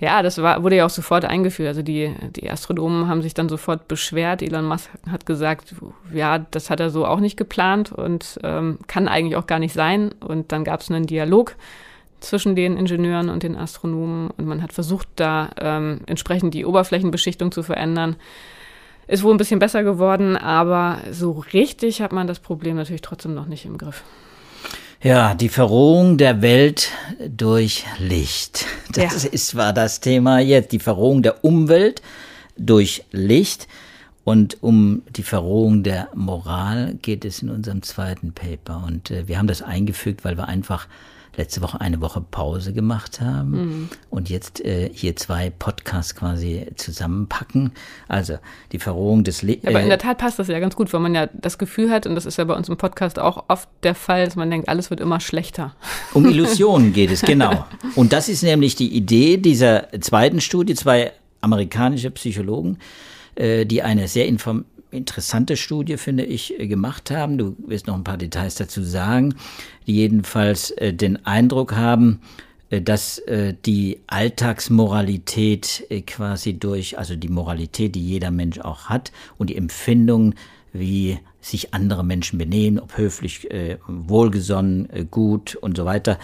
[0.00, 1.68] Ja, das war, wurde ja auch sofort eingeführt.
[1.68, 4.42] Also die, die Astronomen haben sich dann sofort beschwert.
[4.42, 5.74] Elon Musk hat gesagt,
[6.12, 9.72] ja, das hat er so auch nicht geplant und ähm, kann eigentlich auch gar nicht
[9.72, 10.12] sein.
[10.20, 11.54] Und dann gab es einen Dialog
[12.20, 17.52] zwischen den Ingenieuren und den Astronomen und man hat versucht, da ähm, entsprechend die Oberflächenbeschichtung
[17.52, 18.16] zu verändern.
[19.06, 23.34] Ist wohl ein bisschen besser geworden, aber so richtig hat man das Problem natürlich trotzdem
[23.34, 24.02] noch nicht im Griff.
[25.02, 26.88] Ja, die Verrohung der Welt
[27.28, 28.64] durch Licht.
[28.90, 29.30] Das ja.
[29.30, 30.72] ist, war das Thema jetzt.
[30.72, 32.00] Die Verrohung der Umwelt
[32.56, 33.68] durch Licht.
[34.24, 38.82] Und um die Verrohung der Moral geht es in unserem zweiten Paper.
[38.86, 40.88] Und äh, wir haben das eingefügt, weil wir einfach
[41.36, 43.88] letzte Woche eine Woche Pause gemacht haben mhm.
[44.10, 47.72] und jetzt äh, hier zwei Podcasts quasi zusammenpacken.
[48.08, 48.38] Also
[48.72, 51.00] die Verrohung des Le Aber in äh, der Tat passt das ja ganz gut, weil
[51.00, 53.68] man ja das Gefühl hat, und das ist ja bei uns im Podcast auch oft
[53.82, 55.74] der Fall, dass man denkt, alles wird immer schlechter.
[56.12, 57.66] Um Illusionen geht es, genau.
[57.94, 62.78] Und das ist nämlich die Idee dieser zweiten Studie, zwei amerikanische Psychologen,
[63.34, 67.38] äh, die eine sehr inform interessante Studie, finde ich, äh, gemacht haben.
[67.38, 69.34] Du wirst noch ein paar Details dazu sagen,
[69.86, 72.20] die jedenfalls äh, den Eindruck haben,
[72.70, 73.20] äh, dass
[73.66, 80.34] die Alltagsmoralität quasi durch, also die Moralität, die jeder Mensch auch hat und die Empfindung,
[80.72, 83.48] wie sich andere Menschen benehmen, ob höflich,
[83.86, 86.18] wohlgesonnen, gut und so weiter,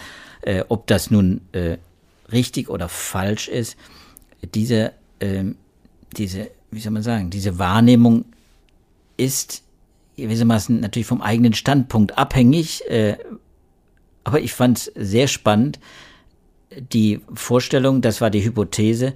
[0.67, 1.41] ob das nun
[2.31, 3.77] richtig oder falsch ist,
[4.53, 5.55] diese, ähm,
[6.17, 8.25] diese, wie soll man sagen, diese Wahrnehmung
[9.21, 9.63] ist
[10.17, 12.83] gewissermaßen natürlich vom eigenen Standpunkt abhängig.
[12.89, 13.17] Äh,
[14.23, 15.79] aber ich fand es sehr spannend,
[16.93, 19.13] die Vorstellung, das war die Hypothese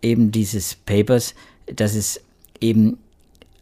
[0.00, 1.34] eben dieses Papers,
[1.66, 2.20] dass es
[2.60, 2.98] eben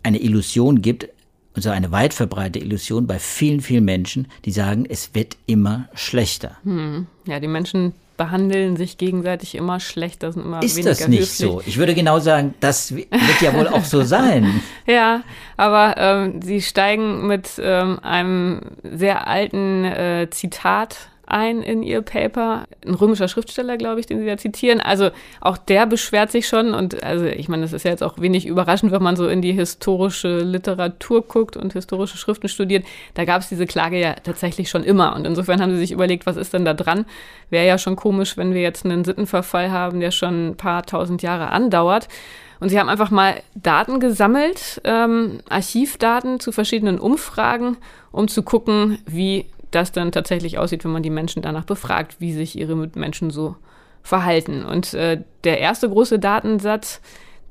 [0.03, 1.09] eine Illusion gibt,
[1.55, 5.89] und so eine weit verbreitete Illusion bei vielen, vielen Menschen, die sagen, es wird immer
[5.95, 6.59] schlechter.
[6.65, 7.07] Hm.
[7.27, 11.37] Ja, die Menschen behandeln sich gegenseitig immer schlechter, sind immer Ist das nicht höflich.
[11.37, 11.63] so?
[11.67, 13.09] Ich würde genau sagen, das wird
[13.41, 14.61] ja wohl auch so sein.
[14.87, 15.23] ja,
[15.57, 22.65] aber ähm, sie steigen mit ähm, einem sehr alten äh, Zitat ein in ihr Paper.
[22.87, 24.81] Ein römischer Schriftsteller, glaube ich, den Sie da zitieren.
[24.81, 25.11] Also
[25.41, 28.47] auch der beschwert sich schon und also ich meine, das ist ja jetzt auch wenig
[28.47, 32.85] überraschend, wenn man so in die historische Literatur guckt und historische Schriften studiert.
[33.15, 36.27] Da gab es diese Klage ja tatsächlich schon immer und insofern haben sie sich überlegt,
[36.27, 37.07] was ist denn da dran?
[37.51, 41.23] Wäre ja schon komisch, wenn wir jetzt einen Sittenverfall haben, der schon ein paar tausend
[41.23, 42.09] Jahre andauert.
[42.59, 47.77] Und sie haben einfach mal Daten gesammelt, ähm, Archivdaten zu verschiedenen Umfragen,
[48.13, 52.33] um zu gucken, wie das dann tatsächlich aussieht, wenn man die Menschen danach befragt, wie
[52.33, 53.57] sich ihre Mitmenschen so
[54.03, 54.65] verhalten.
[54.65, 57.01] Und äh, der erste große Datensatz,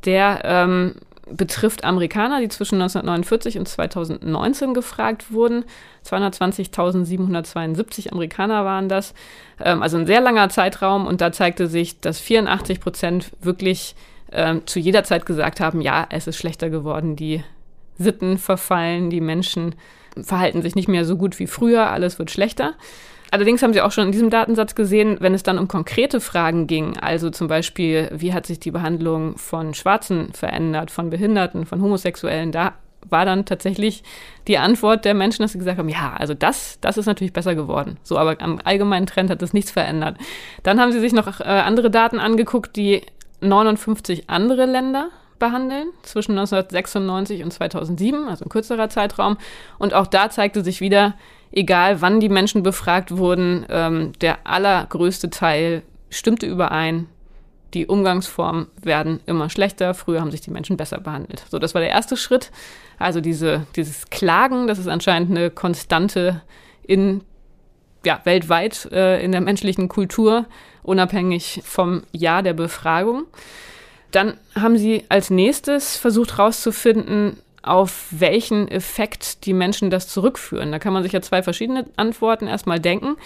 [0.05, 0.95] der ähm,
[1.29, 5.65] betrifft Amerikaner, die zwischen 1949 und 2019 gefragt wurden.
[6.05, 9.13] 220.772 Amerikaner waren das.
[9.59, 11.07] Ähm, also ein sehr langer Zeitraum.
[11.07, 13.95] Und da zeigte sich, dass 84 Prozent wirklich
[14.31, 17.43] ähm, zu jeder Zeit gesagt haben, ja, es ist schlechter geworden, die
[17.97, 19.75] Sitten verfallen, die Menschen
[20.21, 22.73] verhalten sich nicht mehr so gut wie früher, alles wird schlechter.
[23.31, 26.67] Allerdings haben Sie auch schon in diesem Datensatz gesehen, wenn es dann um konkrete Fragen
[26.67, 31.81] ging, also zum Beispiel, wie hat sich die Behandlung von Schwarzen verändert, von Behinderten, von
[31.81, 32.73] Homosexuellen, da
[33.09, 34.03] war dann tatsächlich
[34.47, 37.55] die Antwort der Menschen, dass sie gesagt haben, ja, also das, das ist natürlich besser
[37.55, 37.97] geworden.
[38.03, 40.17] So, aber am allgemeinen Trend hat das nichts verändert.
[40.63, 43.01] Dann haben sie sich noch äh, andere Daten angeguckt, die
[43.41, 49.37] 59 andere Länder behandeln, zwischen 1996 und 2007, also ein kürzerer Zeitraum.
[49.77, 51.15] Und auch da zeigte sich wieder,
[51.51, 57.07] egal wann die Menschen befragt wurden, ähm, der allergrößte Teil stimmte überein.
[57.73, 59.93] Die Umgangsformen werden immer schlechter.
[59.93, 61.43] Früher haben sich die Menschen besser behandelt.
[61.49, 62.51] So, das war der erste Schritt.
[62.97, 66.41] Also diese, dieses Klagen, das ist anscheinend eine Konstante
[66.83, 67.21] in
[68.05, 70.45] ja, weltweit äh, in der menschlichen Kultur,
[70.83, 73.25] unabhängig vom Jahr der Befragung.
[74.15, 80.71] Dann haben sie als nächstes versucht herauszufinden, auf welchen Effekt die Menschen das zurückführen.
[80.71, 83.17] Da kann man sich ja zwei verschiedene Antworten erstmal denken.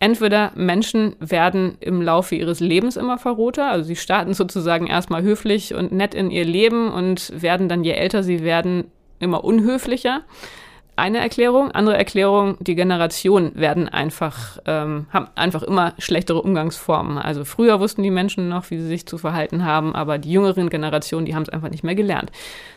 [0.00, 5.72] Entweder Menschen werden im Laufe ihres Lebens immer verroter, also sie starten sozusagen erstmal höflich
[5.72, 10.22] und nett in ihr Leben und werden dann, je älter sie werden, immer unhöflicher
[10.96, 11.72] eine Erklärung.
[11.72, 17.18] Andere Erklärung, die Generationen werden einfach, ähm, haben einfach immer schlechtere Umgangsformen.
[17.18, 20.70] Also früher wussten die Menschen noch, wie sie sich zu verhalten haben, aber die jüngeren
[20.70, 22.30] Generationen, die haben es einfach nicht mehr gelernt.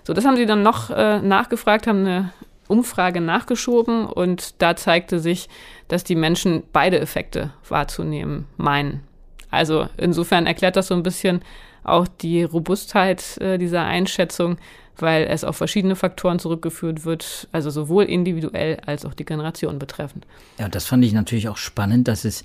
[0.04, 2.34] So, das haben sie dann noch äh, nachgefragt, haben eine
[2.68, 5.48] Umfrage nachgeschoben und da zeigte sich,
[5.88, 9.04] dass die Menschen beide Effekte wahrzunehmen meinen.
[9.50, 11.42] Also insofern erklärt das so ein bisschen
[11.84, 14.58] auch die Robustheit äh, dieser Einschätzung,
[15.02, 20.26] weil es auf verschiedene Faktoren zurückgeführt wird, also sowohl individuell als auch die Generation betreffend.
[20.60, 22.44] Ja, das fand ich natürlich auch spannend, dass es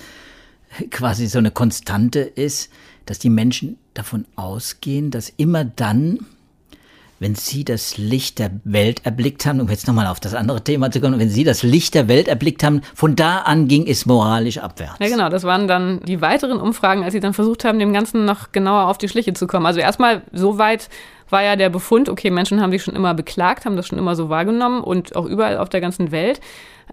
[0.91, 2.71] quasi so eine Konstante ist,
[3.07, 6.21] dass die Menschen davon ausgehen, dass immer dann,
[7.19, 10.91] wenn Sie das Licht der Welt erblickt haben, um jetzt nochmal auf das andere Thema
[10.91, 14.07] zu kommen, wenn Sie das Licht der Welt erblickt haben, von da an ging es
[14.07, 14.97] moralisch abwärts.
[14.99, 18.25] Ja, genau, das waren dann die weiteren Umfragen, als Sie dann versucht haben, dem Ganzen
[18.25, 19.67] noch genauer auf die Schliche zu kommen.
[19.67, 20.89] Also erstmal so weit
[21.33, 24.15] war ja der Befund, okay, Menschen haben sich schon immer beklagt, haben das schon immer
[24.15, 26.41] so wahrgenommen und auch überall auf der ganzen Welt.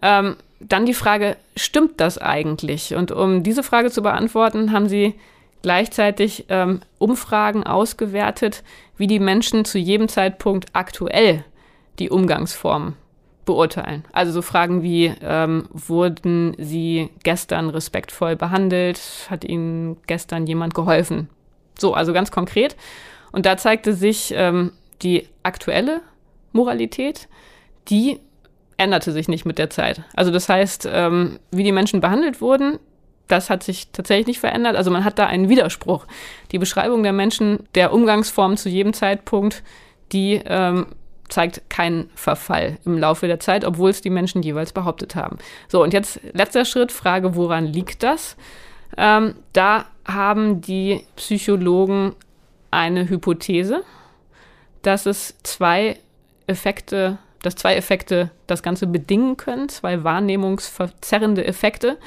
[0.02, 2.96] Ähm, dann die Frage, stimmt das eigentlich?
[2.96, 5.16] Und um diese Frage zu beantworten, haben sie
[5.62, 8.64] gleichzeitig ähm, Umfragen ausgewertet,
[8.98, 11.44] wie die Menschen zu jedem Zeitpunkt aktuell
[12.00, 12.96] die Umgangsformen
[13.46, 14.06] beurteilen.
[14.12, 19.02] Also so Fragen wie, ähm, wurden Sie gestern respektvoll behandelt?
[19.30, 21.30] Hat Ihnen gestern jemand geholfen?
[21.78, 22.76] So, also ganz konkret.
[23.32, 26.02] Und da zeigte sich ähm, die aktuelle
[26.52, 27.28] Moralität,
[27.90, 28.20] die
[28.78, 30.02] änderte sich nicht mit der Zeit.
[30.16, 32.80] Also das heißt, ähm, wie die Menschen behandelt wurden,
[33.28, 34.76] das hat sich tatsächlich nicht verändert.
[34.76, 36.08] Also man hat da einen Widerspruch.
[36.52, 39.64] Die Beschreibung der Menschen, der Umgangsform zu jedem Zeitpunkt,
[40.12, 40.88] die ähm,
[41.30, 45.38] zeigt keinen Verfall im Laufe der Zeit, obwohl es die Menschen jeweils behauptet haben.
[45.68, 48.36] So, und jetzt letzter Schritt, Frage, woran liegt das?
[48.98, 52.16] Ähm, da haben die Psychologen
[52.72, 53.84] eine Hypothese,
[54.82, 55.98] dass es zwei
[56.48, 61.98] Effekte, dass zwei Effekte das Ganze bedingen können, zwei wahrnehmungsverzerrende Effekte.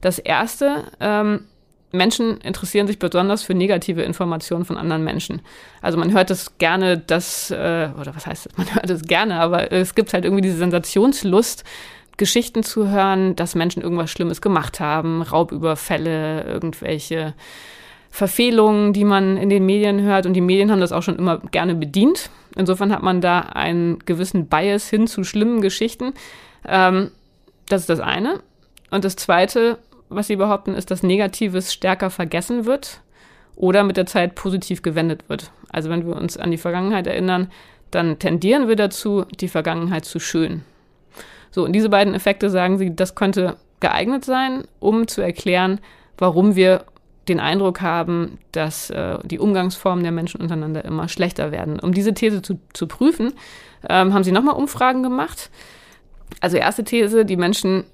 [0.00, 1.44] Das erste, ähm,
[1.92, 5.40] Menschen interessieren sich besonders für negative Informationen von anderen Menschen.
[5.80, 9.40] Also man hört es gerne, dass, äh, oder was heißt das, man hört es gerne,
[9.40, 11.64] aber es gibt halt irgendwie diese Sensationslust,
[12.16, 17.34] Geschichten zu hören, dass Menschen irgendwas Schlimmes gemacht haben, Raubüberfälle, irgendwelche
[18.16, 20.24] Verfehlungen, die man in den Medien hört.
[20.24, 22.30] Und die Medien haben das auch schon immer gerne bedient.
[22.56, 26.14] Insofern hat man da einen gewissen Bias hin zu schlimmen Geschichten.
[26.66, 27.10] Ähm,
[27.68, 28.40] das ist das eine.
[28.90, 29.76] Und das zweite,
[30.08, 33.02] was sie behaupten, ist, dass Negatives stärker vergessen wird
[33.54, 35.50] oder mit der Zeit positiv gewendet wird.
[35.68, 37.50] Also wenn wir uns an die Vergangenheit erinnern,
[37.90, 40.62] dann tendieren wir dazu, die Vergangenheit zu schön.
[41.50, 45.80] So, und diese beiden Effekte sagen sie, das könnte geeignet sein, um zu erklären,
[46.16, 46.86] warum wir
[47.28, 51.80] den Eindruck haben, dass äh, die Umgangsformen der Menschen untereinander immer schlechter werden.
[51.80, 53.32] Um diese These zu, zu prüfen,
[53.88, 55.50] ähm, haben sie nochmal Umfragen gemacht.
[56.40, 57.84] Also erste These, die Menschen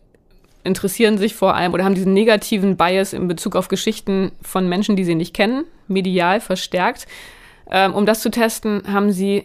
[0.65, 4.97] interessieren sich vor allem oder haben diesen negativen Bias in Bezug auf Geschichten von Menschen,
[4.97, 7.07] die sie nicht kennen, medial verstärkt.
[7.71, 9.45] Ähm, um das zu testen, haben sie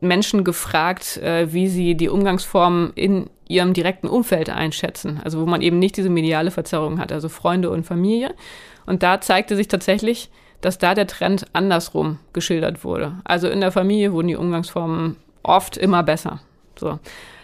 [0.00, 5.20] Menschen gefragt, äh, wie sie die Umgangsformen in ihrem direkten Umfeld einschätzen.
[5.22, 8.34] Also wo man eben nicht diese mediale Verzerrung hat, also Freunde und Familie.
[8.86, 13.16] Und da zeigte sich tatsächlich, dass da der Trend andersrum geschildert wurde.
[13.24, 16.40] Also in der Familie wurden die Umgangsformen oft immer besser.
[16.78, 16.98] So.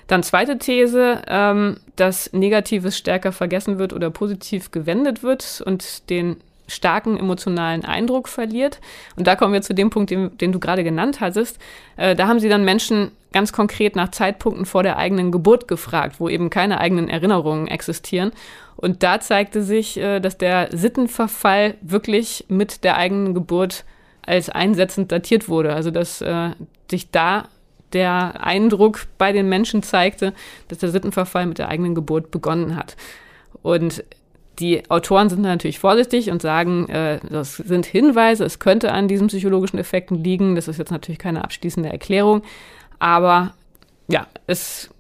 [0.07, 6.37] Dann zweite These, ähm, dass Negatives stärker vergessen wird oder positiv gewendet wird und den
[6.69, 8.81] starken emotionalen Eindruck verliert.
[9.17, 11.59] Und da kommen wir zu dem Punkt, den, den du gerade genannt hattest.
[11.97, 16.17] Äh, da haben sie dann Menschen ganz konkret nach Zeitpunkten vor der eigenen Geburt gefragt,
[16.19, 18.33] wo eben keine eigenen Erinnerungen existieren.
[18.77, 23.85] Und da zeigte sich, äh, dass der Sittenverfall wirklich mit der eigenen Geburt
[24.25, 25.75] als einsetzend datiert wurde.
[25.75, 26.51] Also dass äh,
[26.91, 27.49] sich da
[27.93, 30.33] der Eindruck bei den Menschen zeigte,
[30.69, 32.97] dass der Sittenverfall mit der eigenen Geburt begonnen hat.
[33.63, 34.05] Und
[34.59, 39.29] die Autoren sind natürlich vorsichtig und sagen, äh, das sind Hinweise, es könnte an diesen
[39.29, 40.55] psychologischen Effekten liegen.
[40.55, 42.43] Das ist jetzt natürlich keine abschließende Erklärung,
[42.99, 43.55] aber
[44.09, 44.91] ja, es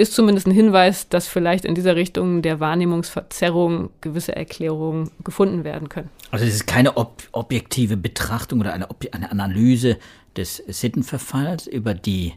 [0.00, 5.88] ist zumindest ein Hinweis, dass vielleicht in dieser Richtung der Wahrnehmungsverzerrung gewisse Erklärungen gefunden werden
[5.88, 6.08] können.
[6.30, 9.98] Also es ist keine ob objektive Betrachtung oder eine, eine Analyse
[10.36, 12.32] des Sittenverfalls über die,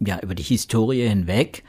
[0.00, 1.64] ja, über die Historie hinweg,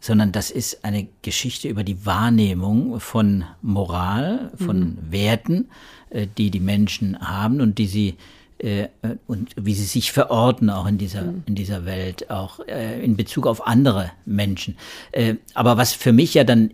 [0.00, 4.98] sondern das ist eine Geschichte über die Wahrnehmung von Moral, von mhm.
[5.10, 5.70] Werten,
[6.10, 8.16] äh, die die Menschen haben und die sie
[8.58, 8.88] äh,
[9.26, 11.42] und wie sie sich verorten auch in dieser mhm.
[11.46, 14.76] in dieser Welt, auch äh, in Bezug auf andere Menschen.
[15.12, 16.72] Äh, aber was für mich ja dann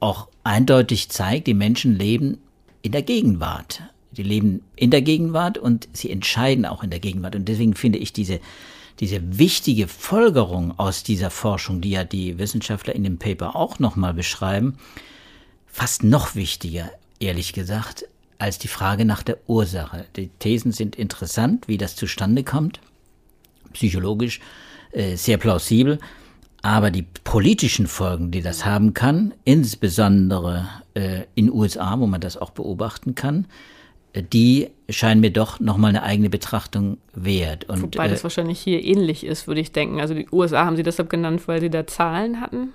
[0.00, 2.38] auch eindeutig zeigt, die Menschen leben
[2.82, 3.82] in der Gegenwart.
[4.10, 7.34] Die leben in der Gegenwart und sie entscheiden auch in der Gegenwart.
[7.34, 8.40] Und deswegen finde ich diese,
[9.00, 14.12] diese wichtige Folgerung aus dieser Forschung, die ja die Wissenschaftler in dem Paper auch nochmal
[14.12, 14.76] beschreiben,
[15.66, 16.90] fast noch wichtiger,
[17.20, 18.04] ehrlich gesagt,
[18.42, 20.06] als die Frage nach der Ursache.
[20.16, 22.80] Die Thesen sind interessant, wie das zustande kommt,
[23.72, 24.40] psychologisch
[24.90, 26.00] äh, sehr plausibel,
[26.60, 32.36] aber die politischen Folgen, die das haben kann, insbesondere äh, in USA, wo man das
[32.36, 33.46] auch beobachten kann,
[34.32, 37.68] die scheinen mir doch nochmal eine eigene Betrachtung wert.
[37.68, 40.00] Und, Wobei das äh, wahrscheinlich hier ähnlich ist, würde ich denken.
[40.00, 42.72] Also die USA haben sie deshalb genannt, weil sie da Zahlen hatten,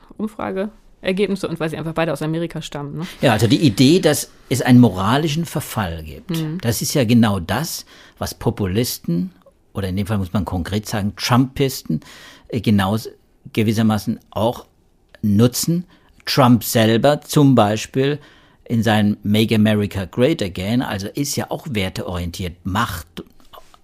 [1.01, 2.99] Umfrageergebnisse und weil sie einfach beide aus Amerika stammen.
[2.99, 3.07] Ne?
[3.21, 6.59] Ja, also die Idee, dass es einen moralischen Verfall gibt, mhm.
[6.61, 7.85] das ist ja genau das,
[8.17, 9.31] was Populisten
[9.73, 12.01] oder in dem Fall muss man konkret sagen Trumpisten
[12.51, 12.97] genau
[13.53, 14.65] gewissermaßen auch
[15.21, 15.85] nutzen.
[16.25, 18.19] Trump selber zum Beispiel
[18.65, 23.23] in seinem Make America Great Again, also ist ja auch werteorientiert, Macht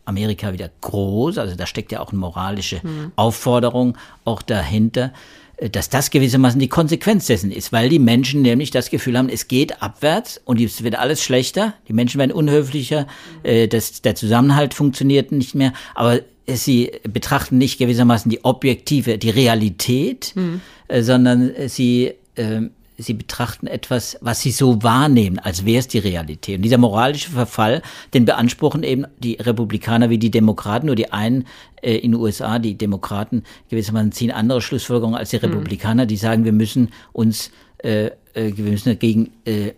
[0.05, 1.37] Amerika wieder groß.
[1.37, 3.11] Also da steckt ja auch eine moralische mhm.
[3.15, 5.13] Aufforderung auch dahinter
[5.57, 9.29] äh, dass das gewissermaßen die Konsequenz dessen ist, weil die Menschen nämlich das Gefühl haben,
[9.29, 13.07] es geht abwärts und es wird alles schlechter, die Menschen werden unhöflicher,
[13.43, 19.29] äh, das, der Zusammenhalt funktioniert nicht mehr, aber sie betrachten nicht gewissermaßen die objektive, die
[19.29, 20.61] Realität, mhm.
[20.87, 22.61] äh, sondern sie äh,
[23.03, 26.57] sie betrachten etwas, was sie so wahrnehmen, als wäre es die Realität.
[26.57, 27.81] Und dieser moralische Verfall,
[28.13, 31.45] den beanspruchen eben die Republikaner wie die Demokraten, nur die einen
[31.81, 35.45] äh, in den USA, die Demokraten gewissermaßen ziehen andere Schlussfolgerungen als die mhm.
[35.45, 39.71] Republikaner, die sagen, wir müssen uns äh, äh, wir müssen dagegen äh,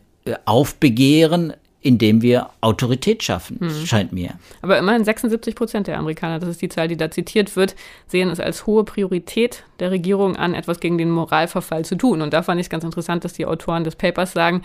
[0.45, 1.53] aufbegehren,
[1.86, 3.86] indem wir Autorität schaffen, hm.
[3.86, 4.32] scheint mir.
[4.64, 7.76] Aber immerhin 76 Prozent der Amerikaner, das ist die Zahl, die da zitiert wird,
[8.08, 12.24] sehen es als hohe Priorität der Regierung an, etwas gegen den Moralverfall zu tun.
[12.24, 14.64] Und da fand ich es ganz interessant, dass die Autoren des Papers sagen,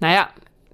[0.00, 0.28] naja,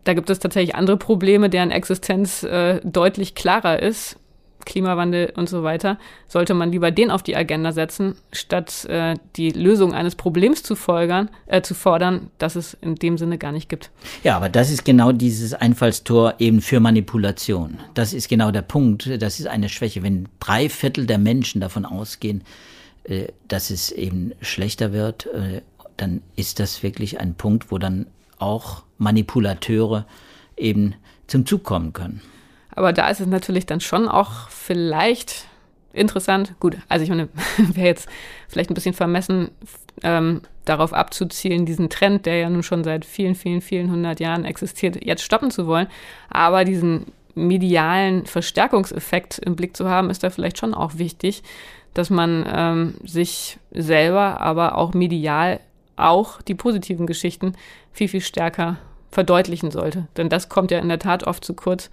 [0.04, 4.16] da gibt es tatsächlich andere Probleme, deren Existenz äh, deutlich klarer ist.
[4.64, 5.98] Klimawandel und so weiter,
[6.28, 10.74] sollte man lieber den auf die Agenda setzen, statt äh, die Lösung eines Problems zu,
[10.74, 13.90] folgern, äh, zu fordern, das es in dem Sinne gar nicht gibt.
[14.24, 17.78] Ja, aber das ist genau dieses Einfallstor eben für Manipulation.
[17.94, 19.22] Das ist genau der Punkt.
[19.22, 20.02] Das ist eine Schwäche.
[20.02, 22.42] Wenn drei Viertel der Menschen davon ausgehen,
[23.04, 25.62] äh, dass es eben schlechter wird, äh,
[25.96, 28.06] dann ist das wirklich ein Punkt, wo dann
[28.38, 30.06] auch Manipulateure
[30.56, 30.94] eben
[31.26, 32.20] zum Zug kommen können.
[32.74, 35.46] Aber da ist es natürlich dann schon auch vielleicht
[35.92, 36.54] interessant.
[36.60, 38.08] Gut, also ich meine, wäre jetzt
[38.48, 39.50] vielleicht ein bisschen vermessen,
[40.02, 44.44] ähm, darauf abzuzielen, diesen Trend, der ja nun schon seit vielen, vielen, vielen hundert Jahren
[44.44, 45.88] existiert, jetzt stoppen zu wollen.
[46.30, 51.42] Aber diesen medialen Verstärkungseffekt im Blick zu haben, ist da vielleicht schon auch wichtig,
[51.94, 55.60] dass man ähm, sich selber, aber auch medial
[55.96, 57.54] auch die positiven Geschichten
[57.92, 58.78] viel, viel stärker
[59.10, 60.08] verdeutlichen sollte.
[60.16, 61.90] Denn das kommt ja in der Tat oft zu kurz,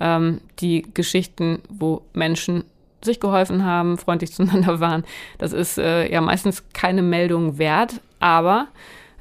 [0.00, 2.64] ähm, die Geschichten, wo Menschen
[3.02, 5.04] sich geholfen haben, freundlich zueinander waren.
[5.38, 8.68] Das ist äh, ja meistens keine Meldung wert, aber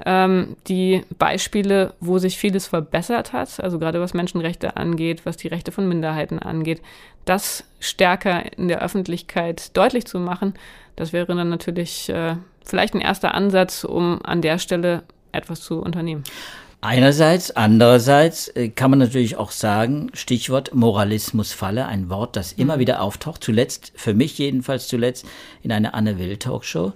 [0.05, 5.47] ähm, die Beispiele, wo sich vieles verbessert hat, also gerade was Menschenrechte angeht, was die
[5.47, 6.81] Rechte von Minderheiten angeht,
[7.25, 10.55] das stärker in der Öffentlichkeit deutlich zu machen,
[10.95, 15.81] das wäre dann natürlich äh, vielleicht ein erster Ansatz, um an der Stelle etwas zu
[15.81, 16.23] unternehmen.
[16.83, 22.81] Einerseits, andererseits äh, kann man natürlich auch sagen, Stichwort Moralismusfalle, ein Wort, das immer mhm.
[22.81, 25.27] wieder auftaucht, zuletzt, für mich jedenfalls zuletzt,
[25.61, 26.93] in einer Anne Will Talkshow.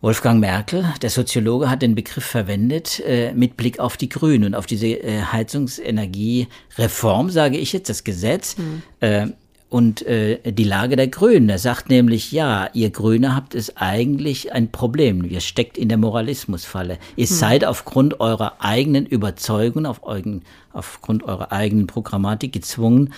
[0.00, 4.54] Wolfgang Merkel, der Soziologe, hat den Begriff verwendet äh, mit Blick auf die Grünen und
[4.54, 8.56] auf diese äh, Heizungsenergiereform, sage ich jetzt, das Gesetz.
[8.56, 8.82] Mhm.
[9.00, 9.26] Äh,
[9.70, 11.48] und äh, die Lage der Grünen.
[11.48, 15.24] Er sagt nämlich, ja, ihr Grüne habt es eigentlich ein Problem.
[15.24, 16.98] Ihr steckt in der Moralismusfalle.
[17.14, 17.34] Ihr hm.
[17.36, 20.42] seid aufgrund eurer eigenen Überzeugung, auf euren,
[20.72, 23.14] aufgrund eurer eigenen Programmatik gezwungen,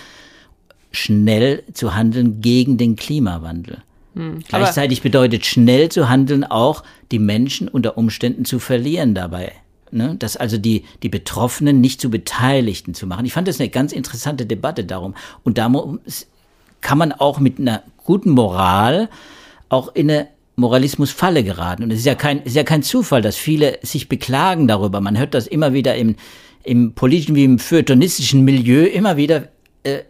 [0.91, 3.79] schnell zu handeln gegen den Klimawandel.
[4.13, 4.39] Hm.
[4.47, 9.53] Gleichzeitig bedeutet schnell zu handeln auch, die Menschen unter Umständen zu verlieren dabei.
[9.89, 10.15] Ne?
[10.19, 13.25] Dass also die, die Betroffenen nicht zu Beteiligten zu machen.
[13.25, 15.15] Ich fand das eine ganz interessante Debatte darum.
[15.43, 15.99] Und darum
[16.83, 19.09] kann man auch mit einer guten Moral
[19.69, 21.83] auch in eine Moralismusfalle geraten.
[21.83, 25.01] Und es ist ja kein, ist ja kein Zufall, dass viele sich beklagen darüber.
[25.01, 26.15] Man hört das immer wieder im,
[26.63, 29.47] im politischen wie im feuilletonistischen Milieu immer wieder,
[29.83, 30.01] äh,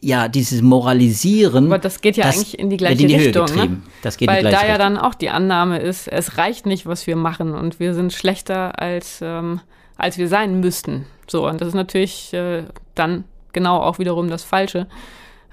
[0.00, 1.66] ja, dieses Moralisieren.
[1.66, 3.46] Aber das geht ja das eigentlich in die gleiche in die Richtung.
[3.54, 3.82] Ne?
[4.02, 7.16] Das geht Weil da ja dann auch die Annahme ist, es reicht nicht, was wir
[7.16, 9.60] machen und wir sind schlechter, als, ähm,
[9.96, 11.04] als wir sein müssten.
[11.28, 12.64] So, und das ist natürlich äh,
[12.94, 14.86] dann genau auch wiederum das Falsche.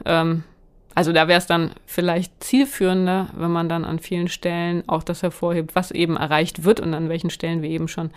[0.05, 0.43] Ähm,
[0.99, 5.23] also da wäre es dann vielleicht zielführender, wenn man dann an vielen Stellen auch das
[5.23, 8.09] hervorhebt, was eben erreicht wird und an welchen Stellen wir eben schon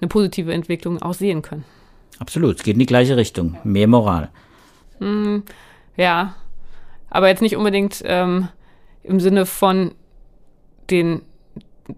[0.00, 1.64] eine positive Entwicklung auch sehen können.
[2.18, 3.58] Absolut, es geht in die gleiche Richtung.
[3.62, 4.30] Mehr Moral.
[4.98, 5.42] Mm,
[5.96, 6.34] ja,
[7.10, 8.48] aber jetzt nicht unbedingt ähm,
[9.04, 9.92] im Sinne von
[10.90, 11.22] den,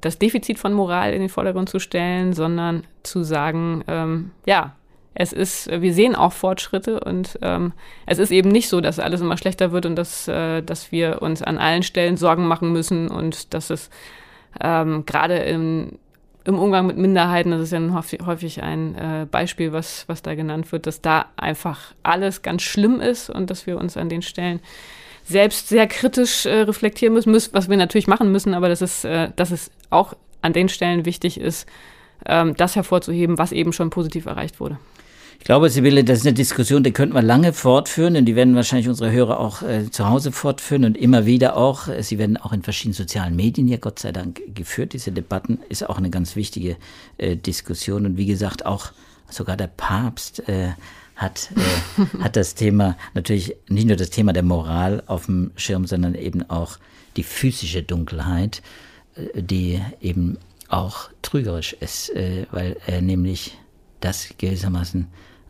[0.02, 4.76] das Defizit von Moral in den Vordergrund zu stellen, sondern zu sagen, ähm, ja,
[5.14, 7.72] es ist, wir sehen auch Fortschritte und ähm,
[8.06, 11.22] es ist eben nicht so, dass alles immer schlechter wird und dass, äh, dass wir
[11.22, 13.90] uns an allen Stellen Sorgen machen müssen und dass es
[14.60, 15.98] ähm, gerade im,
[16.46, 20.86] Umgang mit Minderheiten, das ist ja häufig ein äh, Beispiel, was, was da genannt wird,
[20.86, 24.60] dass da einfach alles ganz schlimm ist und dass wir uns an den Stellen
[25.24, 29.28] selbst sehr kritisch äh, reflektieren müssen, was wir natürlich machen müssen, aber dass es, äh,
[29.36, 31.68] dass es auch an den Stellen wichtig ist,
[32.24, 34.78] ähm, das hervorzuheben, was eben schon positiv erreicht wurde.
[35.38, 38.54] Ich glaube, Sibylle, das ist eine Diskussion, die könnten wir lange fortführen und die werden
[38.54, 41.88] wahrscheinlich unsere Hörer auch äh, zu Hause fortführen und immer wieder auch.
[41.88, 44.92] Äh, sie werden auch in verschiedenen sozialen Medien ja Gott sei Dank geführt.
[44.92, 46.76] Diese Debatten ist auch eine ganz wichtige
[47.16, 48.92] äh, Diskussion und wie gesagt auch
[49.30, 50.70] sogar der Papst äh,
[51.16, 55.86] hat, äh, hat das Thema natürlich nicht nur das Thema der Moral auf dem Schirm,
[55.86, 56.78] sondern eben auch
[57.16, 58.62] die physische Dunkelheit,
[59.14, 63.56] äh, die eben auch trügerisch ist, äh, weil er nämlich
[64.00, 65.08] das gewissermaßen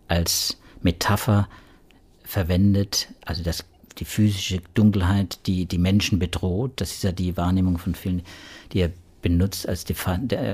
[0.09, 1.49] als Metapher
[2.25, 3.65] verwendet, also das,
[3.99, 8.23] die physische Dunkelheit, die die Menschen bedroht, das ist ja die Wahrnehmung von vielen,
[8.73, 8.91] die er
[9.23, 9.85] benutzt als,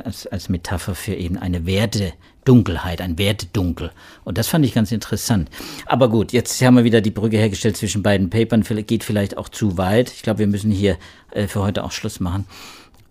[0.04, 3.90] als, als Metapher für eben eine Wertedunkelheit, ein Wertedunkel.
[4.24, 5.50] Und das fand ich ganz interessant.
[5.86, 8.62] Aber gut, jetzt haben wir wieder die Brücke hergestellt zwischen beiden Papern.
[8.62, 10.10] Geht vielleicht auch zu weit.
[10.10, 10.96] Ich glaube, wir müssen hier
[11.32, 12.46] äh, für heute auch Schluss machen.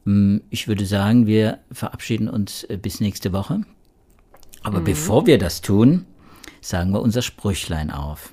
[0.05, 3.61] Hm, ich würde sagen, wir verabschieden uns äh, bis nächste Woche.
[4.63, 4.85] Aber mhm.
[4.85, 6.05] bevor wir das tun,
[6.61, 8.31] sagen wir unser Sprüchlein auf.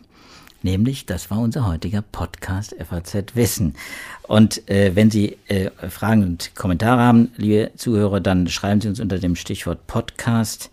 [0.62, 3.74] Nämlich, das war unser heutiger Podcast FAZ Wissen.
[4.22, 9.00] Und äh, wenn Sie äh, Fragen und Kommentare haben, liebe Zuhörer, dann schreiben Sie uns
[9.00, 10.70] unter dem Stichwort Podcast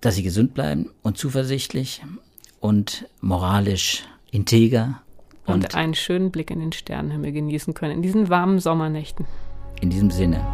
[0.01, 2.01] dass sie gesund bleiben und zuversichtlich
[2.59, 5.01] und moralisch integer.
[5.45, 9.26] Und, und einen schönen Blick in den Sternenhimmel genießen können in diesen warmen Sommernächten.
[9.82, 10.45] In diesem Sinne.